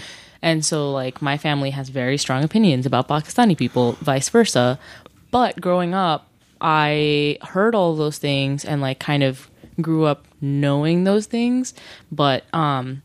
[0.45, 4.79] And so, like, my family has very strong opinions about Pakistani people, vice versa.
[5.31, 6.29] But growing up,
[6.61, 9.49] I heard all those things and, like, kind of
[9.81, 11.73] grew up knowing those things.
[12.13, 13.01] But, um,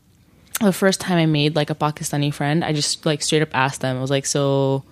[0.60, 3.80] the first time I made, like, a Pakistani friend, I just, like, straight up asked
[3.80, 4.84] them, I was like, so,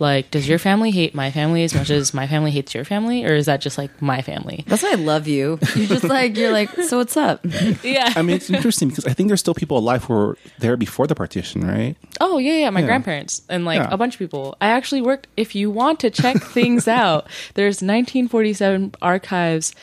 [0.00, 3.24] like, does your family hate my family as much as my family hates your family?
[3.24, 4.64] Or is that just, like, my family?
[4.66, 5.58] That's why I love you.
[5.76, 6.68] You're just like you're like.
[6.82, 7.44] So what's up?
[7.84, 8.12] Yeah.
[8.16, 11.06] I mean, it's interesting because I think there's still people alive who were there before
[11.06, 11.94] the partition, right?
[12.20, 12.86] Oh yeah, yeah, my Yeah.
[12.86, 13.88] grandparents and like Yeah.
[13.92, 14.56] a bunch of people.
[14.60, 15.28] I actually worked.
[15.36, 19.74] If you want to check things out, there's 1947 archives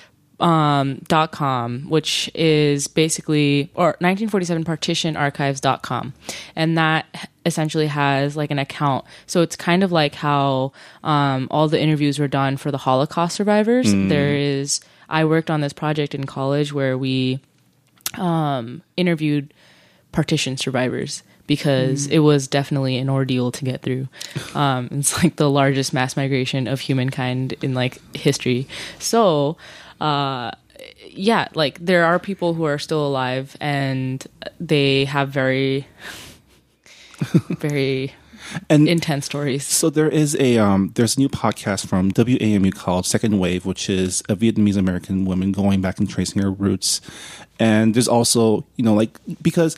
[0.42, 6.14] um, dot com, which is basically or 1947 partition archives.com
[6.56, 9.06] and that essentially has like an account.
[9.28, 10.74] So it's kind of like how
[11.04, 13.94] um, all the interviews were done for the holocaust survivors.
[13.94, 17.40] There is i worked on this project in college where we
[18.18, 19.54] um, interviewed
[20.12, 24.08] partition survivors because it was definitely an ordeal to get through.
[24.56, 28.68] Um, it's like the largest mass migration of humankind in like history.
[29.00, 29.58] So,
[30.02, 30.52] uh,
[31.08, 34.26] yeah, like there are people who are still alive and
[34.60, 35.86] they have very,
[37.60, 38.14] very
[38.70, 39.66] And intense stories.
[39.66, 43.90] So there is a um, there's a new podcast from WAMU called Second Wave, which
[43.90, 47.00] is a Vietnamese American woman going back and tracing her roots.
[47.60, 49.78] And there's also you know like because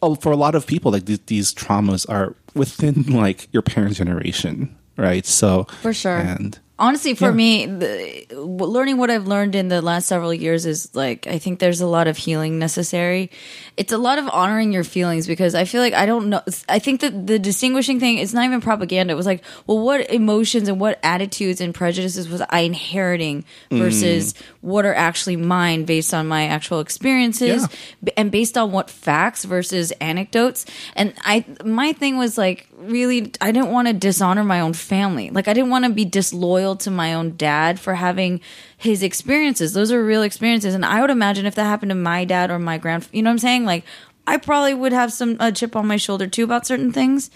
[0.00, 3.98] oh, for a lot of people like th- these traumas are within like your parents'
[3.98, 5.26] generation, right?
[5.26, 6.16] So For sure.
[6.18, 7.32] and Honestly, for Yeah.
[7.32, 11.58] me, the, learning what I've learned in the last several years is like I think
[11.58, 13.30] there's a lot of healing necessary.
[13.76, 16.40] It's a lot of honoring your feelings because I feel like I don't know.
[16.70, 19.12] I think that the distinguishing thing it's not even propaganda.
[19.12, 23.78] It was like, well, what emotions and what attitudes and prejudices was I inheriting mm.
[23.78, 27.68] versus what are actually mine based on my actual experiences
[28.02, 28.12] Yeah.
[28.16, 30.64] and based on what facts versus anecdotes.
[30.96, 35.30] And I, my thing was like, really, I didn't want to dishonor my own family.
[35.30, 38.40] Like, I didn't want to be disloyal to my own dad for having
[38.76, 39.72] his experiences.
[39.72, 40.74] Those are real experiences.
[40.74, 43.30] And I would imagine if that happened to my dad or my grand, you know
[43.30, 43.64] what I'm saying?
[43.64, 43.84] Like,
[44.26, 47.30] I probably would have some a chip on my shoulder too about certain things.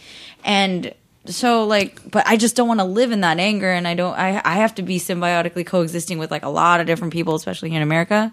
[0.44, 0.94] And
[1.26, 4.14] so like but i just don't want to live in that anger and i don't
[4.18, 7.70] I, I have to be symbiotically coexisting with like a lot of different people especially
[7.70, 8.30] here in america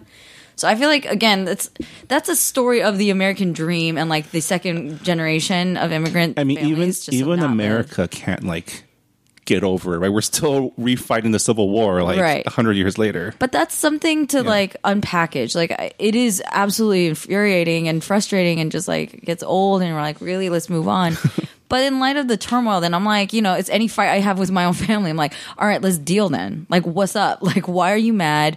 [0.62, 1.70] so i feel like again that's
[2.08, 6.44] that's a story of the american dream and like the second generation of immigrant I
[6.44, 7.40] mean even even.
[7.40, 8.84] America can't like
[9.44, 10.12] get over it, right?
[10.12, 12.46] We're still refighting the Civil War like Right.
[12.46, 13.34] a hundred years later.
[13.38, 15.54] But that's something to like unpackage.
[15.54, 20.20] Like it is absolutely infuriating and frustrating and just like gets old and we're like,
[20.20, 21.16] really, let's move on.
[21.68, 24.20] but in light of the turmoil, then I'm like, you know, it's any fight I
[24.20, 25.10] have with my own family.
[25.10, 26.66] I'm like, all right, let's deal then.
[26.68, 27.42] Like, what's up?
[27.42, 28.56] Like, why are you mad?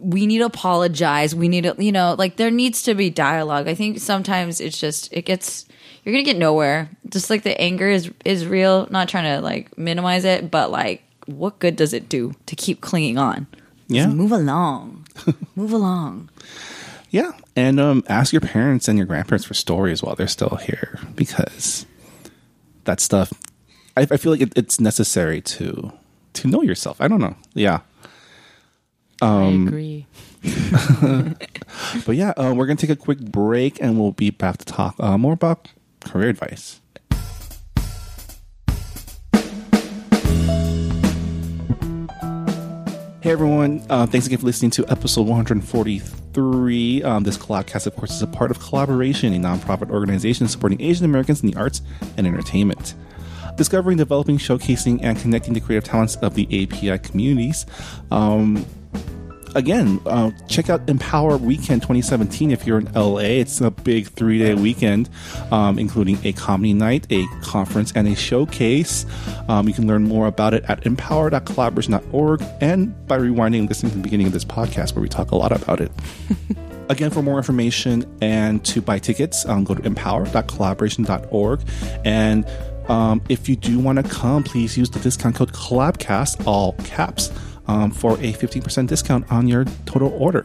[0.00, 1.34] We need to apologize.
[1.34, 3.68] We need to, you know, like there needs to be dialogue.
[3.68, 5.66] I think sometimes it's just, it gets,
[6.04, 6.90] you're gonna get nowhere.
[7.08, 8.88] Just like the anger is is real.
[8.90, 12.80] Not trying to like minimize it, but like, what good does it do to keep
[12.80, 13.46] clinging on?
[13.86, 14.06] Yeah.
[14.06, 15.06] Just move along.
[15.54, 16.30] move along.
[17.10, 20.98] Yeah, and um, ask your parents and your grandparents for stories while they're still here
[21.14, 21.84] because
[22.84, 23.32] that stuff.
[23.94, 25.92] I, I feel like it, it's necessary to
[26.32, 27.00] to know yourself.
[27.00, 27.36] I don't know.
[27.52, 27.80] Yeah,
[29.22, 30.06] I agree.
[32.06, 34.96] but yeah, uh, we're gonna take a quick break and we'll be back to talk
[34.98, 35.68] uh, more about
[36.00, 36.80] career advice.
[43.20, 47.02] Hey everyone, uh, thanks again for listening to episode 143.
[47.04, 51.04] Um, this Collabcast, of course, is a part of Collaboration, a nonprofit organization supporting Asian
[51.04, 51.82] Americans in the arts
[52.16, 52.96] and entertainment.
[53.56, 57.64] Discovering, developing, showcasing, and connecting the creative talents of the API communities.
[58.10, 58.66] Um,
[59.54, 63.18] again, uh, check out Empower Weekend 2017 if you're in LA.
[63.18, 65.08] It's a big three day weekend,
[65.50, 69.06] um, including a comedy night, a conference, and a showcase.
[69.48, 73.98] Um, you can learn more about it at empower.collaboration.org and by rewinding and listening to
[73.98, 75.92] the beginning of this podcast where we talk a lot about it.
[76.88, 81.60] Again, for more information and to buy tickets, um, go to empower.collaboration.org.
[82.04, 82.46] And
[82.88, 87.30] um, if you do want to come, please use the discount code COLLABCAST, all caps,
[87.66, 90.42] um, for a 15% discount on your total order.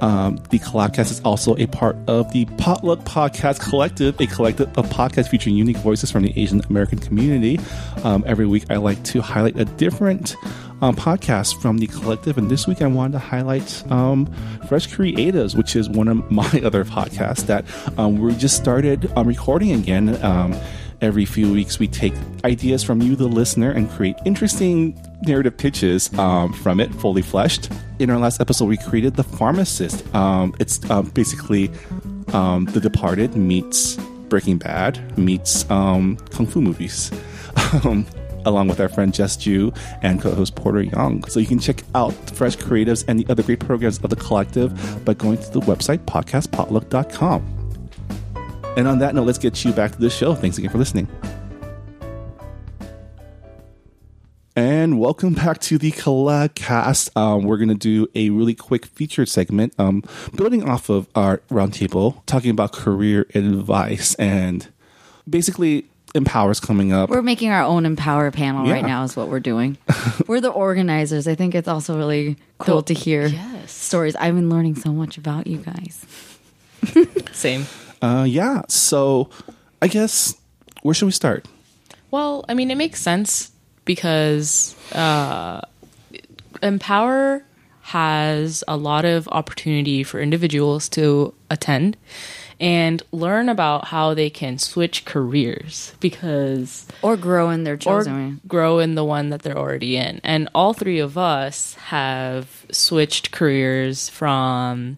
[0.00, 4.86] Um, the Collabcast is also a part of the Potluck Podcast Collective, a collective of
[4.90, 7.58] podcasts featuring unique voices from the Asian American community.
[8.04, 10.36] Um, every week, I like to highlight a different
[10.82, 14.26] um, podcast from the collective, and this week I wanted to highlight um,
[14.68, 17.64] Fresh Creatives, which is one of my other podcasts that
[17.98, 20.16] um, we just started um, recording again.
[21.02, 26.12] Every few weeks, we take ideas from you, the listener, and create interesting narrative pitches
[26.18, 27.70] um, from it, fully fleshed.
[27.98, 30.14] In our last episode, we created The Pharmacist.
[30.14, 31.70] Um, it's um, basically
[32.32, 33.96] um, The Departed meets
[34.28, 37.10] Breaking Bad meets um, Kung Fu movies.
[37.84, 38.06] Um,
[38.44, 41.24] along with our friend Jess Ju and co-host Porter Young.
[41.24, 45.04] So you can check out Fresh Creatives and the other great programs of the collective
[45.04, 47.52] by going to the website podcastpotluck.com.
[48.76, 50.34] And on that note, let's get you back to the show.
[50.34, 51.08] Thanks again for listening.
[54.58, 57.14] And welcome back to the Collabcast.
[57.14, 60.02] Um, we're going to do a really quick featured segment, um,
[60.34, 64.66] building off of our roundtable, talking about career advice and
[65.28, 67.10] basically empowers coming up.
[67.10, 69.76] We're making our own Empower panel right now, is what we're doing.
[70.26, 71.28] we're the organizers.
[71.28, 73.70] I think it's also really cool to hear yes.
[73.70, 74.16] stories.
[74.16, 76.06] I've been learning so much about you guys.
[77.32, 77.66] Same.
[78.00, 78.62] Uh, yeah.
[78.68, 79.28] So
[79.82, 80.34] I guess
[80.80, 81.46] where should we start?
[82.10, 83.52] Well, I mean, it makes sense
[83.86, 85.62] because uh,
[86.62, 87.42] Empower
[87.80, 91.96] has a lot of opportunity for individuals to attend
[92.58, 98.40] and learn about how they can switch careers because Or grow in their or chosen.
[98.48, 100.20] grow in the one that they're already in.
[100.24, 104.96] And all three of us have switched careers from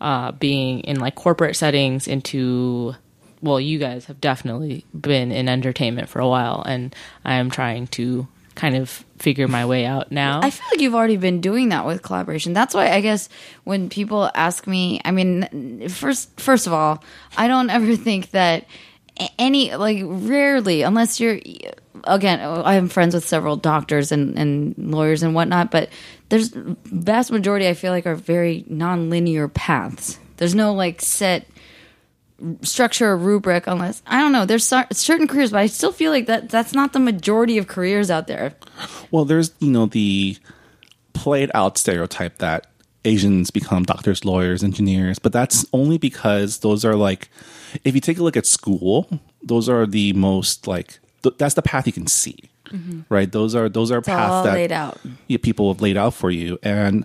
[0.00, 2.94] uh, being in like corporate settings into
[3.42, 7.86] well, you guys have definitely been in entertainment for a while, and I am trying
[7.88, 10.40] to kind of figure my way out now.
[10.42, 12.52] I feel like you've already been doing that with collaboration.
[12.52, 13.28] That's why I guess
[13.64, 17.02] when people ask me, I mean, first first of all,
[17.36, 18.66] I don't ever think that
[19.38, 21.40] any like rarely unless you're
[22.04, 25.88] again i am friends with several doctors and, and lawyers and whatnot but
[26.28, 31.46] there's vast majority i feel like are very non-linear paths there's no like set
[32.62, 36.26] structure or rubric unless i don't know there's certain careers but i still feel like
[36.26, 38.54] that that's not the majority of careers out there
[39.10, 40.36] Well, there's you know the
[41.14, 42.66] played out stereotype that
[43.04, 47.28] Asians become doctors, lawyers, engineers, but that's only because those are like
[47.84, 49.08] if you take a look at school,
[49.42, 52.36] those are the most like th- that's the path you can see.
[52.66, 53.00] Mm-hmm.
[53.08, 53.30] Right?
[53.32, 54.98] Those are those are paths all that laid out.
[55.26, 57.04] yeah, people have laid out for you and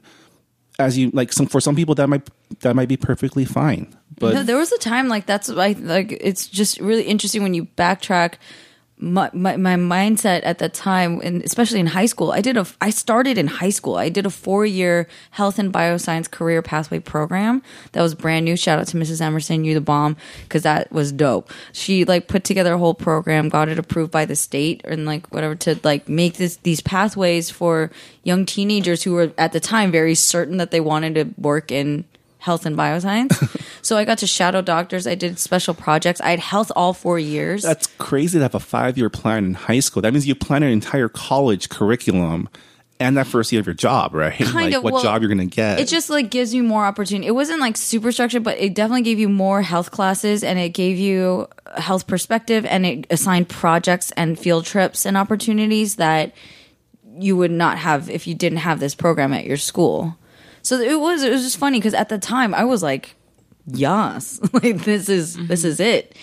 [0.79, 2.27] as you like some for some people that might
[2.59, 3.95] that might be perfectly fine.
[4.19, 7.53] But no, there was a time like that's why like it's just really interesting when
[7.53, 8.35] you backtrack.
[8.99, 12.65] My, my, my mindset at that time and especially in high school i did a
[12.79, 13.95] i started in high school.
[13.95, 18.55] I did a four year health and bioscience career pathway program that was brand new.
[18.55, 21.51] Shout out to mrs emerson you the bomb because that was dope.
[21.73, 25.27] She like put together a whole program got it approved by the state and like
[25.33, 27.91] whatever to like make this these pathways for
[28.23, 32.05] young teenagers who were at the time very certain that they wanted to work in
[32.43, 33.33] health and bioscience.
[33.81, 35.07] so I got to shadow doctors.
[35.07, 36.19] I did special projects.
[36.19, 37.63] I had health all four years.
[37.63, 40.01] that's crazy to have a five year plan in high school.
[40.01, 42.49] That means you plan an entire college curriculum
[42.99, 44.33] and that first year of your job, right?
[44.33, 45.79] Kind like of, what well, job you're gonna get.
[45.79, 47.27] it just like gives you more opportunity.
[47.27, 50.69] It wasn't like super structured, but it definitely gave you more health classes and it
[50.69, 56.33] gave you a health perspective and it assigned projects and field trips and opportunities that
[57.17, 60.17] you would not have if you didn't have this program at your school.
[60.63, 63.15] So it was it was just funny because at the time I was like,
[63.67, 66.15] yes, like this is this is it.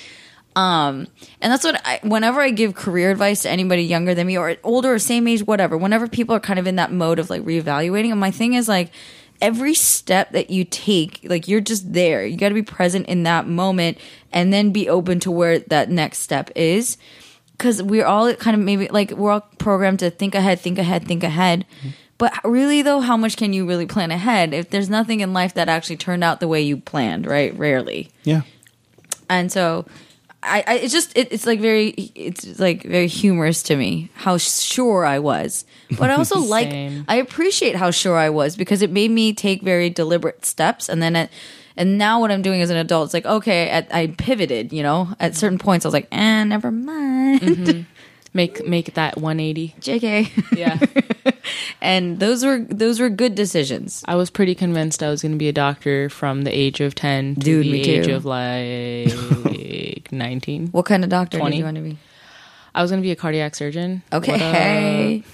[0.57, 1.07] Um,
[1.41, 4.57] and that's what I, whenever I give career advice to anybody younger than me or
[4.65, 7.43] older or same age, whatever, whenever people are kind of in that mode of like
[7.43, 8.91] reevaluating, and my thing is like,
[9.41, 12.27] every step that you take, like you're just there.
[12.27, 13.99] You got to be present in that moment
[14.33, 16.97] and then be open to where that next step is.
[17.59, 21.07] Cause we're all kind of maybe like we're all programmed to think ahead, think ahead,
[21.07, 21.67] think ahead.
[22.21, 25.55] But really though, how much can you really plan ahead if there's nothing in life
[25.55, 27.57] that actually turned out the way you planned, right?
[27.59, 28.11] Rarely.
[28.25, 28.43] Yeah.
[29.31, 29.87] and so
[30.43, 34.37] I, I it's just it, it's like very it's like very humorous to me how
[34.37, 35.65] sure I was,
[35.99, 36.69] but I also like
[37.09, 41.03] I appreciate how sure I was because it made me take very deliberate steps, and
[41.03, 41.31] then it,
[41.77, 44.83] and now what I'm doing as an adult, it's like okay, at, I pivoted, you
[44.83, 47.87] know, at certain points I was like, eh, never mind,
[48.33, 49.75] make make that 180.
[49.81, 50.79] Jk, Yeah.
[51.81, 54.05] and those were those were good decisions.
[54.07, 56.95] I was pretty convinced I was going to be a doctor from the age of
[56.95, 58.15] 10 to Dude, the age too.
[58.15, 59.13] of like
[60.13, 60.69] 19.
[60.69, 61.51] What kind of doctor 20.
[61.53, 61.99] did you want to be?
[62.75, 64.03] I was going to be a cardiac surgeon.
[64.13, 65.25] Okay,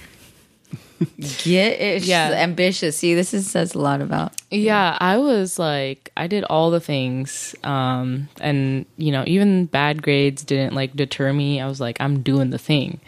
[1.43, 2.03] Get it.
[2.03, 2.31] Yeah.
[2.31, 2.97] Ambitious.
[2.97, 4.33] See, this is, says a lot about.
[4.49, 7.55] Yeah, I was like, I did all the things.
[7.63, 11.61] Um, and, you know, even bad grades didn't like deter me.
[11.61, 12.99] I was like, I'm doing the thing.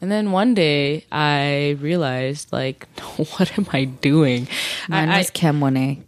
[0.00, 2.86] And then one day I realized, like,
[3.36, 4.48] what am I doing?
[4.88, 6.02] Mine I, was I- Chem 1A.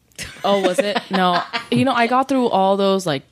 [0.44, 0.98] oh, was it?
[1.10, 1.42] No.
[1.70, 3.22] You know, I got through all those like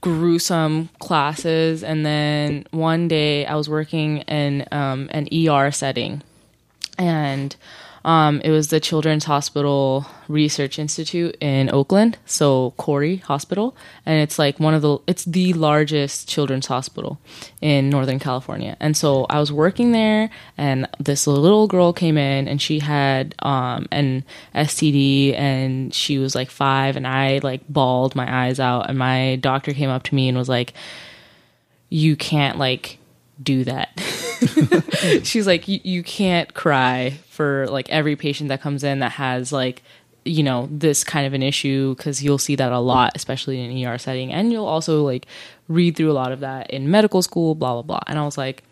[0.00, 1.82] gruesome classes.
[1.82, 6.22] And then one day I was working in um, an ER setting.
[6.98, 7.56] And
[8.04, 13.74] um, it was the Children's Hospital Research Institute in Oakland, so CHORI Hospital,
[14.04, 17.18] and it's like one of the it's the largest children's hospital
[17.62, 18.76] in Northern California.
[18.78, 20.28] And so I was working there,
[20.58, 24.22] and this little girl came in, and she had um, an
[24.54, 29.36] STD, and she was like five, and I like bawled my eyes out, and my
[29.36, 30.74] doctor came up to me and was like,
[31.88, 32.98] "You can't like."
[33.42, 33.90] Do that.
[35.22, 39.82] She's like you, can't cry for like every patient that comes in that has like
[40.24, 43.70] you know this kind of an issue because you'll see that a lot especially in
[43.70, 44.32] an er setting.
[44.32, 45.26] And you'll also like
[45.68, 48.00] read through a lot of that in medical school blah blah blah.
[48.06, 48.62] And i was like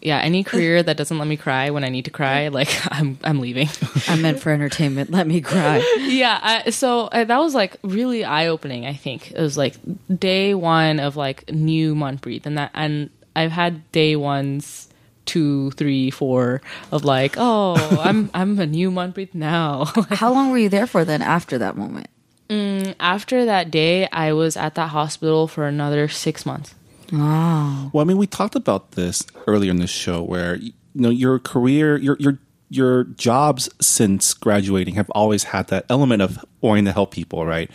[0.00, 3.18] yeah any career that doesn't let me cry when i need to cry like i'm
[3.24, 3.68] i'm leaving.
[4.08, 5.10] I'm meant for entertainment.
[5.10, 5.78] Let me cry.
[5.98, 9.32] yeah I, so uh, that was like really eye-opening i think.
[9.32, 9.74] It was like
[10.14, 14.88] day one of like new month breathe and that and i've had day ones
[15.26, 16.60] two three four
[16.92, 20.86] of like oh i'm i'm a new month breathe now How long were you there
[20.86, 22.08] for then after that moment?
[22.50, 26.74] Mm, after that day i was at that hospital for another six months
[27.12, 27.90] Oh.
[27.92, 31.38] Well, I mean, we talked about this earlier in the show, where you know your
[31.38, 32.38] career, your your
[32.74, 37.70] your jobs since graduating have always had that element of wanting to help people, right?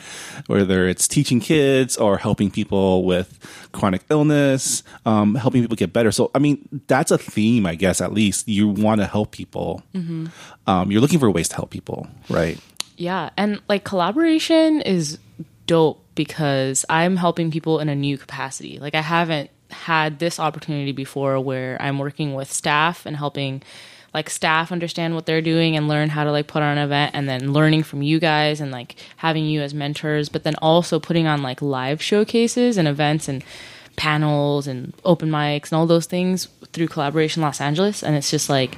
[0.47, 3.39] Whether it's teaching kids or helping people with
[3.72, 6.12] chronic illness, um, helping people get better.
[6.12, 8.02] So, I mean, that's a theme, I guess.
[8.02, 9.84] At least you want to help people.
[10.68, 12.60] Um, you're looking for ways to help people, right?
[12.97, 15.20] Yeah, and like collaboration is
[15.66, 18.80] dope because I'm helping people in a new capacity.
[18.80, 23.62] Like I haven't had this opportunity before where I'm working with staff and helping
[24.14, 27.12] like staff understand what they're doing and learn how to like put on an event
[27.14, 30.99] and then learning from you guys and like having you as mentors, but then also
[30.99, 33.43] putting on like live showcases and events and
[33.95, 38.03] panels and open mics and all those things through collaboration Los Angeles.
[38.03, 38.78] And it's just like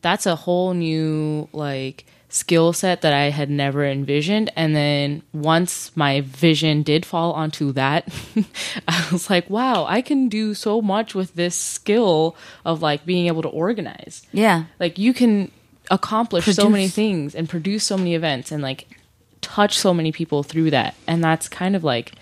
[0.00, 4.50] that's a whole new like skill set that I had never envisioned.
[4.56, 8.08] And then once my vision did fall onto that,
[8.88, 13.26] I was like, wow, I can do so much with this skill of like being
[13.26, 14.26] able to organize.
[14.32, 14.64] Yeah.
[14.80, 15.50] Like you can
[15.90, 18.88] accomplish so many things and produce so many events and like
[19.42, 20.94] touch so many people through that.
[21.06, 22.12] And that's kind of like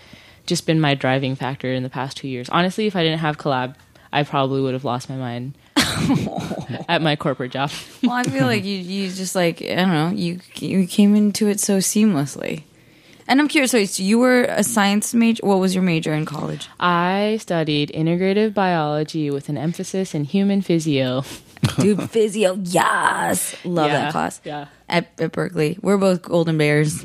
[0.44, 2.48] just been my driving factor in the past two years.
[2.48, 3.76] Honestly, if I didn't have collab,
[4.12, 5.54] I probably would have lost my mind
[6.88, 7.70] at my corporate job.
[8.02, 11.48] Well, I feel like you you just like I don't know you you came into
[11.48, 12.62] it so seamlessly.
[13.28, 13.70] And I'm curious.
[13.70, 15.46] So you were a science major.
[15.46, 16.68] What was your major in college?
[16.80, 21.22] I studied integrative biology with an emphasis in human physio.
[21.78, 22.58] Dude, physio.
[22.64, 24.40] Yes, love Yeah, that class.
[24.42, 24.66] yeah.
[24.88, 27.04] At, at Berkeley, we're both Golden Bears.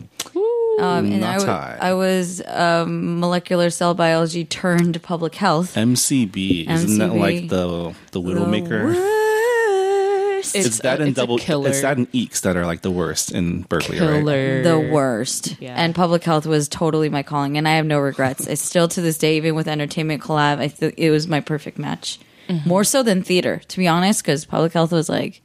[0.80, 1.78] Um, and I, Not wa- I.
[1.90, 5.76] I was um, molecular cell biology turned public health.
[5.76, 7.20] MCB isn't that MCB.
[7.20, 8.86] like the the Widowmaker?
[8.86, 10.56] Worst.
[10.56, 11.38] It's, that and it's a double.
[11.40, 11.70] killer.
[11.70, 14.20] It's that and EECS that are like the worst in Berkeley, right?
[14.20, 14.62] killer.
[14.62, 15.60] the worst.
[15.60, 15.74] Yeah.
[15.76, 18.48] And public health was totally my calling, and I have no regrets.
[18.50, 21.80] I still to this day, even with entertainment collab, I th- it was my perfect
[21.80, 22.20] match.
[22.64, 25.42] More so than theater, to be honest, because public health was like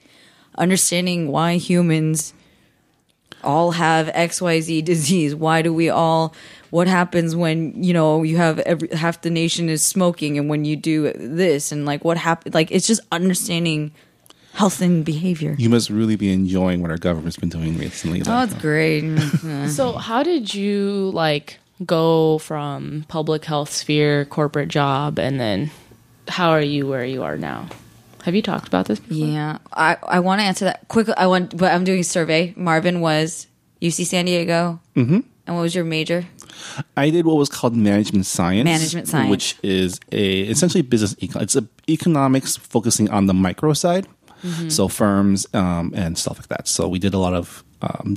[0.58, 2.34] understanding why humans
[3.42, 5.34] all have XYZ disease.
[5.34, 6.34] Why do we all?
[6.70, 10.64] What happens when you know you have every half the nation is smoking, and when
[10.64, 12.54] you do this, and like what happened?
[12.54, 13.92] Like it's just understanding
[14.52, 15.54] health and behavior.
[15.58, 18.22] You must really be enjoying what our government's been doing recently.
[18.26, 19.04] Oh, it's great.
[19.70, 25.70] So, how did you like go from public health sphere, corporate job, and then
[26.28, 27.68] how are you where you are now?
[28.24, 28.98] Have you talked about this?
[29.00, 29.26] Before?
[29.26, 31.14] Yeah, I, I want to answer that quickly.
[31.16, 32.52] I want, but I'm doing a survey.
[32.56, 33.46] Marvin was
[33.80, 35.20] UC San Diego, mm-hmm.
[35.46, 36.26] and what was your major?
[36.96, 38.64] I did what was called management science.
[38.64, 39.30] Management science.
[39.30, 41.42] which is a essentially business econ.
[41.42, 44.06] It's a economics focusing on the micro side,
[44.42, 44.70] Mm-hmm.
[44.70, 46.66] so firms um, and stuff like that.
[46.66, 48.16] So we did a lot of um,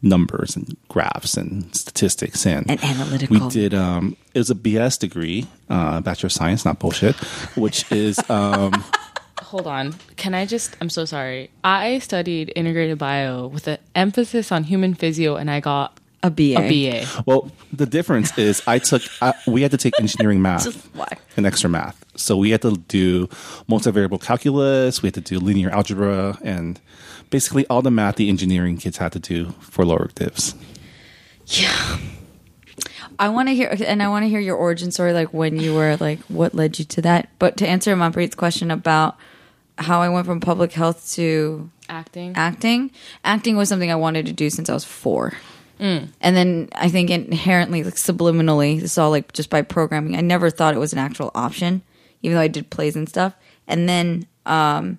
[0.00, 3.38] numbers and graphs and statistics and, And analytical.
[3.38, 3.74] We did.
[3.74, 7.14] Um, it was a BS degree, uh, Bachelor of Science, not bullshit,
[7.56, 8.18] which is.
[8.30, 8.82] Um,
[9.50, 9.94] Hold on.
[10.14, 10.76] Can I just?
[10.80, 11.50] I'm so sorry.
[11.64, 16.54] I studied integrated bio with an emphasis on human physio, and I got A BA.
[16.56, 17.22] A BA.
[17.26, 21.18] Well, the difference is I took I, we had to take engineering math Why?
[21.36, 22.04] and extra math.
[22.14, 23.26] So we had to do
[23.68, 26.80] multivariable calculus, we had to do linear algebra, and
[27.30, 30.54] basically all the math the engineering kids had to do for lower divs.
[31.46, 31.98] Yeah.
[33.18, 35.74] I want to hear, and I want to hear your origin story, like when you
[35.74, 37.28] were like, what led you to that.
[37.40, 39.18] But to answer Manpreet's question about
[39.80, 42.34] how I went from public health to Acting.
[42.36, 42.90] acting,
[43.24, 45.32] acting was something I wanted to do since I was four.
[46.20, 50.14] And then I think inherently, like subliminally, this all like just by programming.
[50.14, 51.82] I never thought it was an actual option,
[52.22, 53.34] even though I did plays and stuff.
[53.66, 54.98] And then, um,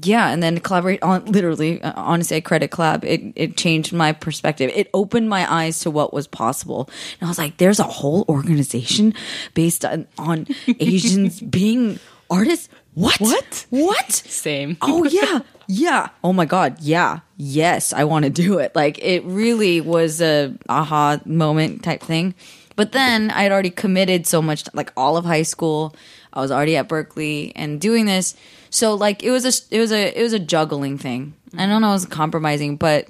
[0.00, 3.04] yeah, and then collaborate on literally, uh, honestly, I credit collab.
[3.04, 4.70] It it changed my perspective.
[4.74, 6.88] It opened my eyes to what was possible,
[7.20, 9.12] and I was like, "There's a whole organization
[9.54, 10.46] based on on
[10.78, 11.98] Asians being
[12.30, 13.18] artists." What?
[13.20, 13.66] What?
[13.70, 14.12] What?
[14.12, 14.76] Same.
[14.82, 15.40] oh yeah.
[15.66, 16.08] Yeah.
[16.22, 16.80] Oh my god.
[16.80, 17.20] Yeah.
[17.36, 18.74] Yes i want to do it.
[18.74, 22.34] Like it really was a aha moment type thing.
[22.76, 25.94] But then i had already committed so much like all of high school.
[26.32, 28.34] I was already at berkeley and doing this.
[28.70, 31.34] So like it was a it was a it was a juggling thing.
[31.56, 33.08] I don't know it was compromising but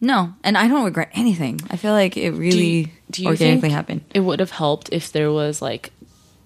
[0.00, 0.34] no.
[0.44, 1.60] And i don't regret anything.
[1.70, 4.04] I feel like it really do you organically think happened.
[4.14, 5.92] It would have helped if there was like,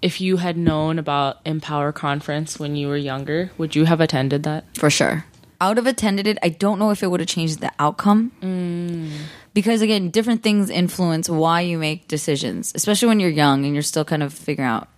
[0.02, 3.50] if you had known about Empower Conference when you were younger.
[3.58, 4.64] Would you have attended that?
[4.76, 5.24] for sure.
[5.62, 6.38] I would have attended it.
[6.42, 8.32] I don't know if it would have changed the outcome.
[8.40, 9.10] Mm.
[9.52, 13.82] Because again, different things influence why you make decisions, especially when you're young and you're
[13.82, 14.88] still kind of figuring out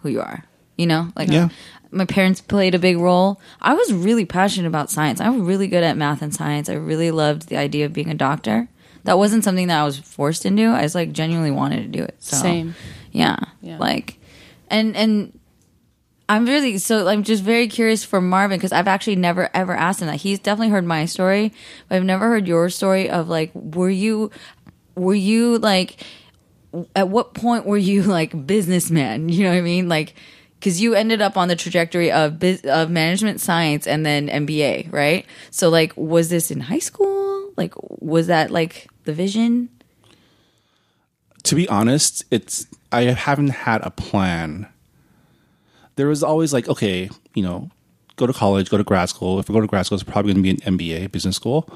[0.00, 0.44] who you are.
[0.76, 1.50] You know, like Yeah.
[1.92, 3.40] my parents played a big role.
[3.60, 5.20] I was really passionate about science.
[5.20, 6.68] I was really good at math and science.
[6.68, 8.68] I really loved the idea of being a doctor.
[9.04, 10.68] That wasn't something that I was forced into.
[10.68, 12.16] I just like genuinely wanted to do it.
[12.18, 12.74] So Same.
[13.12, 13.36] yeah.
[13.62, 13.78] Yeah.
[13.78, 14.17] Like
[14.70, 15.38] and and
[16.28, 20.02] I'm really so I'm just very curious for Marvin because I've actually never ever asked
[20.02, 20.16] him that.
[20.16, 21.52] He's definitely heard my story,
[21.88, 24.30] but I've never heard your story of like were you
[24.94, 26.04] were you like
[26.94, 29.28] at what point were you like businessman?
[29.28, 29.88] You know what I mean?
[29.88, 30.14] Like
[30.58, 35.24] because you ended up on the trajectory of of management science and then MBA, right?
[35.50, 37.52] So like was this in high school?
[37.56, 39.70] Like was that like the vision?
[41.48, 44.68] To be honest, it's I haven't had a plan.
[45.96, 47.70] There was always like, okay, you know,
[48.16, 49.40] go to college, go to grad school.
[49.40, 51.66] If I go to grad school, it's probably going to be an MBA, business school,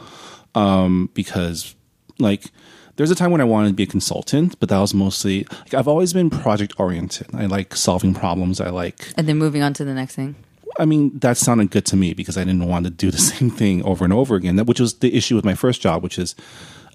[0.55, 1.75] um, because
[2.19, 2.51] like
[2.97, 5.73] there's a time when I wanted to be a consultant, but that was mostly like
[5.73, 7.29] I've always been project oriented.
[7.33, 8.61] I like solving problems.
[8.61, 10.35] I like And then moving on to the next thing.
[10.79, 13.49] I mean, that sounded good to me because I didn't want to do the same
[13.49, 14.57] thing over and over again.
[14.57, 16.35] That which was the issue with my first job, which is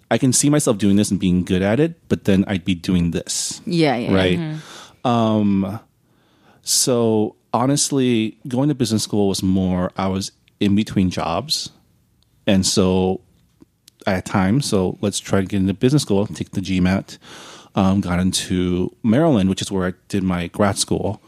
[0.09, 2.75] I can see myself doing this and being good at it, but then I'd be
[2.75, 4.13] doing this, Yeah, yeah.
[4.13, 4.59] right?
[5.03, 5.79] Um,
[6.61, 11.69] so honestly, going to business school was more I was in between jobs,
[12.45, 13.21] and so
[14.05, 14.61] I had time.
[14.61, 17.17] So let's try to get into business school, take the GMAT.
[17.75, 21.21] Um, got into Maryland, which is where I did my grad school.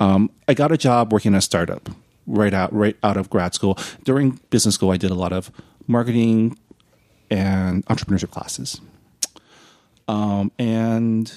[0.00, 1.90] Um, I got a job working at a startup
[2.26, 3.76] right out right out of grad school.
[4.04, 5.50] During business school, I did a lot of
[5.86, 6.56] marketing
[7.32, 8.80] and entrepreneurship classes,
[10.06, 11.32] um, and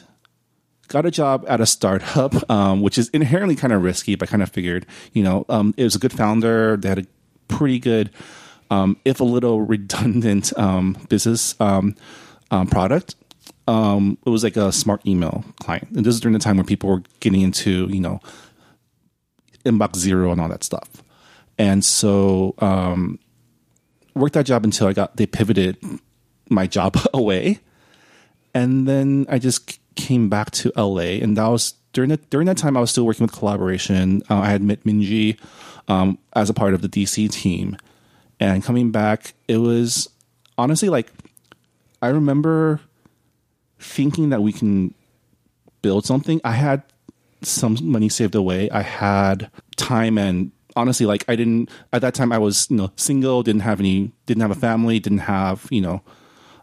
[0.89, 4.15] got a job at a startup, um, which is inherently kind of risky.
[4.15, 6.77] But I kind of figured, you know, um, it was a good founder.
[6.77, 7.05] They had a
[7.47, 8.11] pretty good,
[8.69, 11.95] um, if a little redundant, um, business um,
[12.69, 13.15] product.
[13.67, 16.89] It was like a smart email client, and this is during the time when people
[16.89, 18.19] were getting into, you know,
[19.65, 21.03] inbox zero and all that stuff.
[21.57, 22.53] And so,
[24.16, 25.78] worked that job until I got they pivoted
[26.49, 27.59] my job away,
[28.53, 32.57] and then I just came back to LA, and that was during that during that
[32.57, 34.24] time I was still working with collaboration.
[34.30, 35.39] Uh, I had met Minji
[35.88, 37.78] um, as a part of the DC team,
[38.39, 40.09] and coming back, it was
[40.57, 41.11] honestly like
[42.01, 42.82] I remember
[43.80, 44.93] thinking that we can
[45.82, 46.41] build something.
[46.43, 46.84] I had
[47.41, 48.70] some money saved away.
[48.70, 52.91] I had time and honestly like I didn't at that time I was, you know,
[52.95, 56.01] single, didn't have any didn't have a family, didn't have, you know,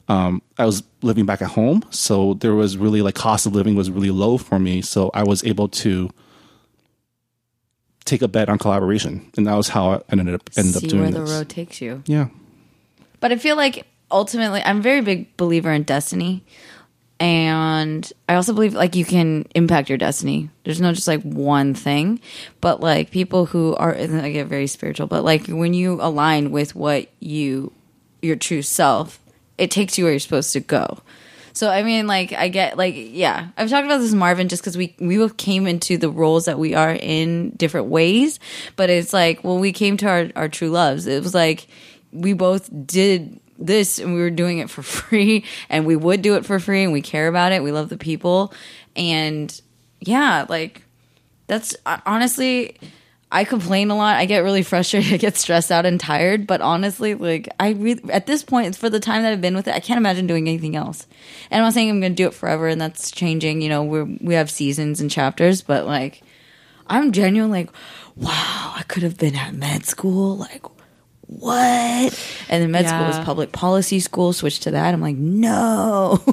[0.08, 3.74] um I was living back at home, so there was really like cost of living
[3.74, 6.10] was really low for me, so I was able to
[8.04, 10.90] take a bet on collaboration, and that was how I ended up ended See up
[10.90, 11.30] doing where the this.
[11.30, 12.02] road takes you.
[12.06, 12.28] Yeah.
[13.20, 16.44] But I feel like ultimately, I'm a very big believer in destiny.
[17.22, 20.50] And I also believe like you can impact your destiny.
[20.64, 22.20] There's no just like one thing,
[22.60, 26.74] but like people who are, I get very spiritual, but like when you align with
[26.74, 27.72] what you,
[28.22, 29.20] your true self,
[29.56, 30.98] it takes you where you're supposed to go.
[31.52, 34.76] So I mean, like I get like yeah, I've talked about this Marvin just because
[34.76, 38.40] we we came into the roles that we are in different ways,
[38.74, 41.68] but it's like when we came to our our true loves, it was like
[42.10, 46.36] we both did this and we were doing it for free and we would do
[46.36, 47.62] it for free and we care about it.
[47.62, 48.52] We love the people.
[48.96, 49.60] And
[50.00, 50.82] yeah, like
[51.46, 52.78] that's uh, honestly
[53.32, 54.16] I complain a lot.
[54.16, 55.14] I get really frustrated.
[55.14, 56.46] I get stressed out and tired.
[56.46, 59.66] But honestly, like I really at this point, for the time that I've been with
[59.66, 61.06] it, I can't imagine doing anything else.
[61.50, 63.62] And I'm not saying I'm going to do it forever, and that's changing.
[63.62, 66.22] You know, we we have seasons and chapters, but like
[66.86, 67.70] I'm genuinely like,
[68.16, 70.36] wow, I could have been at med school.
[70.36, 70.62] Like
[71.38, 72.36] what?
[72.48, 74.32] And then med school was public policy school.
[74.32, 74.92] Switched to that.
[74.92, 76.20] I'm like, no.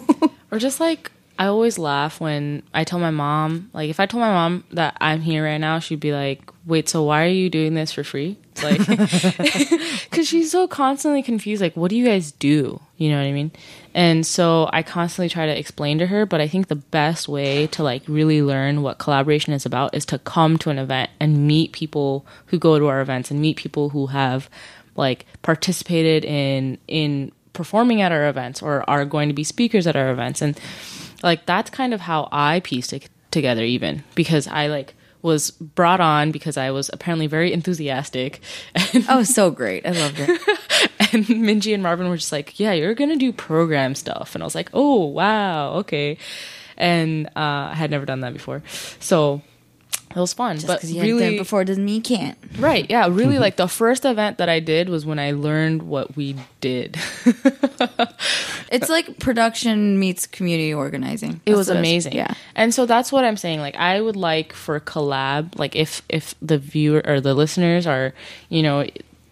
[0.51, 4.19] Or just like I always laugh when I tell my mom, like if I told
[4.19, 7.49] my mom that I'm here right now, she'd be like, "Wait, so why are you
[7.49, 8.79] doing this for free?" Like
[10.11, 13.31] cuz she's so constantly confused like, "What do you guys do?" You know what I
[13.31, 13.51] mean?
[13.93, 17.67] And so I constantly try to explain to her, but I think the best way
[17.67, 21.47] to like really learn what collaboration is about is to come to an event and
[21.47, 24.49] meet people who go to our events and meet people who have
[24.99, 29.95] like participated in in performing at our events or are going to be speakers at
[29.95, 30.41] our events.
[30.41, 30.59] And
[31.23, 35.99] like that's kind of how i pieced it together even because i like was brought
[35.99, 38.41] on because i was apparently very enthusiastic.
[38.93, 39.85] And, oh, so great.
[39.85, 40.29] I loved it.
[41.13, 44.35] and minji and marvin were just like yeah you're gonna do program stuff.
[44.35, 46.17] And i was like oh wow okay.
[46.77, 48.63] And uh, i had never done that before.
[48.99, 49.41] So
[50.11, 52.37] it was fun Just but you really it before doesn't mean you can't.
[52.57, 52.89] Right.
[52.89, 53.07] Yeah.
[53.09, 56.97] Really, like the first event that I did was when I learned what we did.
[58.71, 61.41] It's like production meets community organizing.
[61.45, 62.13] it That's was amazing.
[62.13, 62.33] Yeah.
[62.55, 63.59] And so that's what I'm saying.
[63.59, 68.13] Like I would like for collab, like if if the viewer or the listeners are,
[68.49, 68.87] you know,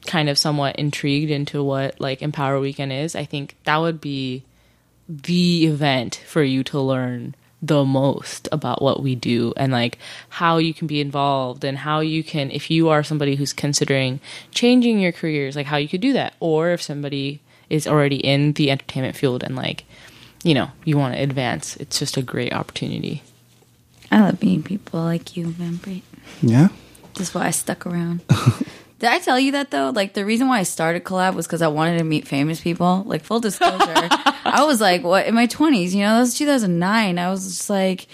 [0.06, 4.44] kind of somewhat intrigued into what like Empower Weekend is, I think that would be
[5.08, 7.36] the event for you to learn
[7.68, 9.98] the most about what we do and like
[10.30, 14.20] how you can be involved and how you can if you are somebody who's considering
[14.52, 18.54] changing your careers like how you could do that or if somebody is already in
[18.54, 19.84] the entertainment field and like
[20.44, 23.24] you know you want to advance it's just a great opportunity
[24.12, 26.04] I love meeting people like you, Manpreet.
[26.42, 26.70] Yeah.
[27.16, 28.22] That's why I stuck around.
[29.00, 29.92] Did I tell you that though?
[29.92, 33.04] Like the reason why I started collab was because I wanted to meet famous people.
[33.06, 35.94] Like full disclosure, I was like, what in my twenties?
[35.94, 37.20] You know, that was 2009.
[37.20, 38.08] I was just like,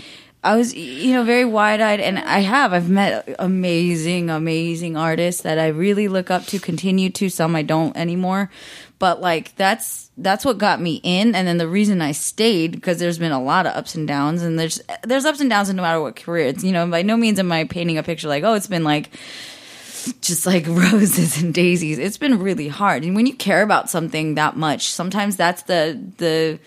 [0.43, 5.43] I was you know very wide eyed, and I have I've met amazing, amazing artists
[5.43, 6.59] that I really look up to.
[6.59, 8.49] Continue to some I don't anymore,
[8.99, 12.99] but like that's that's what got me in, and then the reason I stayed because
[12.99, 15.77] there's been a lot of ups and downs, and there's there's ups and downs in
[15.77, 16.47] no matter what career.
[16.47, 18.83] It's you know by no means am I painting a picture like oh it's been
[18.83, 19.11] like
[20.21, 21.99] just like roses and daisies.
[21.99, 23.03] It's been really hard.
[23.03, 26.59] And when you care about something that much, sometimes that's the the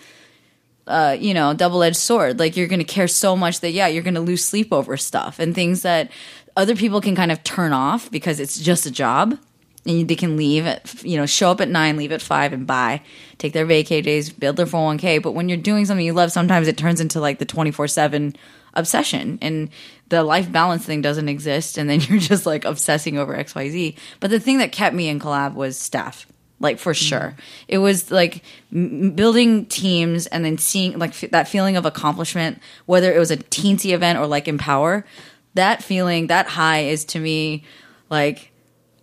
[0.87, 2.39] uh, you know, double-edged sword.
[2.39, 4.95] Like you're going to care so much that yeah, you're going to lose sleep over
[4.95, 6.11] stuff and things that
[6.55, 9.37] other people can kind of turn off because it's just a job.
[9.85, 12.67] And they can leave at you know, show up at 9, leave at 5 and
[12.67, 13.01] buy,
[13.37, 16.67] take their vacay days, build their 401k, but when you're doing something you love, sometimes
[16.67, 18.35] it turns into like the 24/7
[18.77, 19.37] obsession.
[19.41, 19.69] And
[20.07, 24.29] the life balance thing doesn't exist and then you're just like obsessing over xyz but
[24.29, 26.25] the thing that kept me in collab was staff
[26.59, 27.05] like for mm-hmm.
[27.05, 27.35] sure.
[27.67, 32.59] It was like m- building teams and then seeing like f- that feeling of accomplishment
[32.85, 35.05] whether it was a teensy event or like empower
[35.53, 37.63] that feeling that high is to me
[38.09, 38.51] like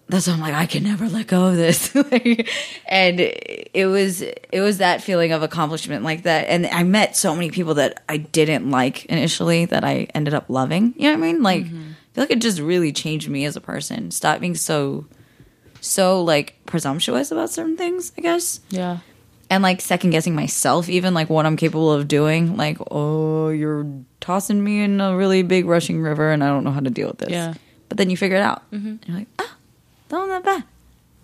[0.09, 1.95] that's why I'm like I can never let go of this.
[2.11, 2.49] Like,
[2.87, 6.49] and it was it was that feeling of accomplishment like that.
[6.49, 10.47] And I met so many people that I didn't like initially that I ended up
[10.49, 10.95] loving.
[10.97, 11.43] You know what I mean?
[11.43, 14.11] Like I feel like it just really changed me as a person.
[14.11, 15.07] Stop being so
[15.81, 18.61] so like presumptuous about certain things, I guess.
[18.71, 18.99] yeah
[19.51, 22.57] And like second guessing myself, even like what I'm capable of doing.
[22.57, 23.87] Like, oh, you're
[24.21, 27.09] tossing me in a really big rushing river and I don't know how to deal
[27.09, 27.31] with this.
[27.31, 27.55] Yeah.
[27.89, 28.63] But then you figure it out.
[28.73, 29.57] And you're like, ah,
[30.15, 30.65] not that bad.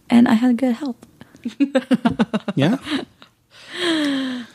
[0.09, 1.07] And I had good help.
[2.57, 2.77] Yeah.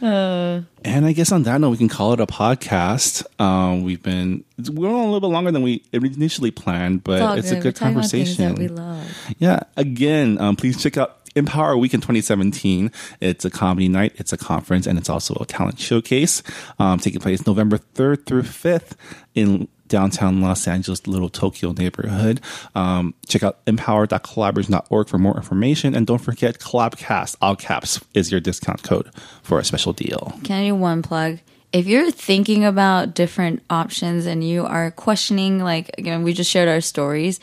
[0.02, 3.24] and I guess on that note, we can call it a podcast.
[3.40, 7.52] Um, we've been we're on a little bit longer than we initially planned, but it's,
[7.52, 8.56] a good conversation.
[8.56, 9.10] we love.
[9.40, 9.62] Yeah.
[9.78, 12.92] Again, um, please check out Empower Weekend 2017.
[13.20, 16.44] It's a comedy night, it's a conference, and it's also a talent showcase
[16.80, 18.94] um, taking place November 3rd through 5th
[19.34, 22.42] in downtown Los Angeles, Little Tokyo neighborhood.
[22.74, 25.96] Um, check out empower.collaboration.org for more information.
[25.96, 29.10] And don't forget Collabcast, all caps, is your discount code
[29.44, 30.34] for a special deal.
[30.44, 31.40] Can I do one plug?
[31.72, 36.70] If you're thinking about different options and you are questioning, like, again, we just shared
[36.70, 37.40] our stories,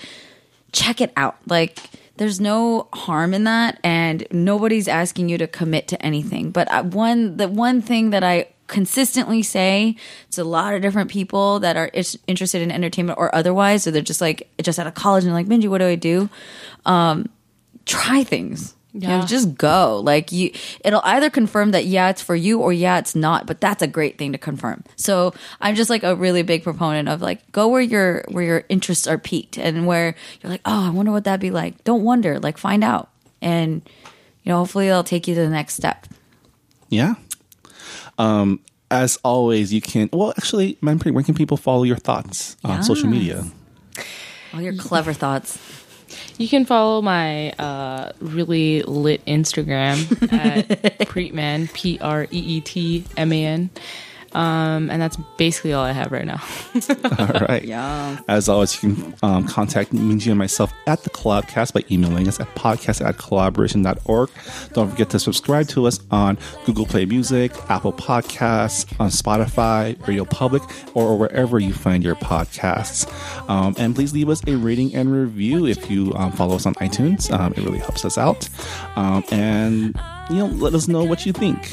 [0.73, 1.37] check it out.
[1.47, 1.79] Like,
[2.17, 6.51] there's no harm in that, and nobody's asking you to commit to anything.
[6.51, 9.95] But one, the one thing that I consistently say
[10.33, 13.93] to a lot of different people that are is- interested in entertainment or otherwise, or
[13.93, 16.29] they're just like just out of college and they're like, Minji, what do I do?
[16.87, 17.29] Um,
[17.87, 18.75] try things.
[18.95, 19.25] You know, Yeah.
[19.27, 20.01] just go.
[20.05, 20.51] Like you,
[20.85, 23.47] it'll either confirm that yeah, it's for you, or yeah, it's not.
[23.47, 24.85] But that's a great thing to confirm.
[24.97, 28.65] So I'm just like a really big proponent of like go where your where your
[28.69, 31.83] interests are peaked and where you're like, oh, I wonder what that'd be like.
[31.85, 33.09] Don't wonder, like find out,
[33.41, 33.81] and
[34.45, 36.07] you know, hopefully it'll take you to the next step.
[36.91, 37.15] Yeah.
[38.19, 38.61] Um,
[38.91, 40.11] as always, you can.
[40.13, 43.45] Well, actually, Manpreet, where can people follow your thoughts on social media?
[44.53, 45.59] All your clever thoughts.
[46.37, 50.69] You can follow my uh, really lit Instagram at
[51.09, 53.71] Preetman, P R E E T M A N.
[54.35, 56.43] Um, and that's basically all I have right now.
[57.19, 57.65] All right.
[57.65, 58.19] Yeah.
[58.29, 62.41] As always, you can um, contact Minji and myself at the Collabcast by emailing us
[62.41, 64.31] at podcast at collaboration.org.
[64.73, 70.25] Don't forget to subscribe to us on Google Play Music, Apple Podcasts, on Spotify, Radio
[70.25, 70.63] Public,
[70.95, 73.07] or wherever you find your podcasts.
[73.49, 76.75] Um, and please leave us a rating and review if you um, follow us on
[76.77, 77.31] iTunes.
[77.31, 78.49] Um, it really helps us out.
[78.97, 81.73] Um, and, you know, let us know what you think.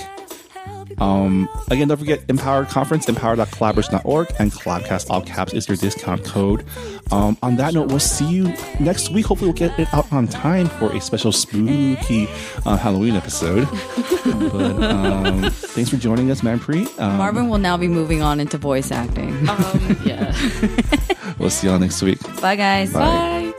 [0.98, 6.66] Um, again, don't forget Empower Conference, empower.collaboration.org, and Collabcast, all caps, is your discount code.
[7.12, 9.26] Um, on that note, we'll see you next week.
[9.26, 12.28] Hopefully, we'll get it out on time for a special spooky
[12.66, 13.68] uh, Halloween episode.
[14.26, 17.00] but um, thanks for joining us, Manpreet.
[17.00, 19.48] Um, Marvin will now be moving on into voice acting.
[19.50, 20.36] Um, yeah.
[21.40, 22.20] we'll see y'all next week.
[22.42, 22.94] Bye, guys.
[22.94, 23.54] Bye.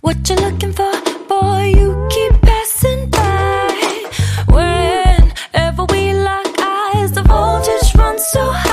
[0.00, 0.92] What you looking for,
[1.28, 1.72] boy?
[1.76, 2.45] You keep
[8.36, 8.65] so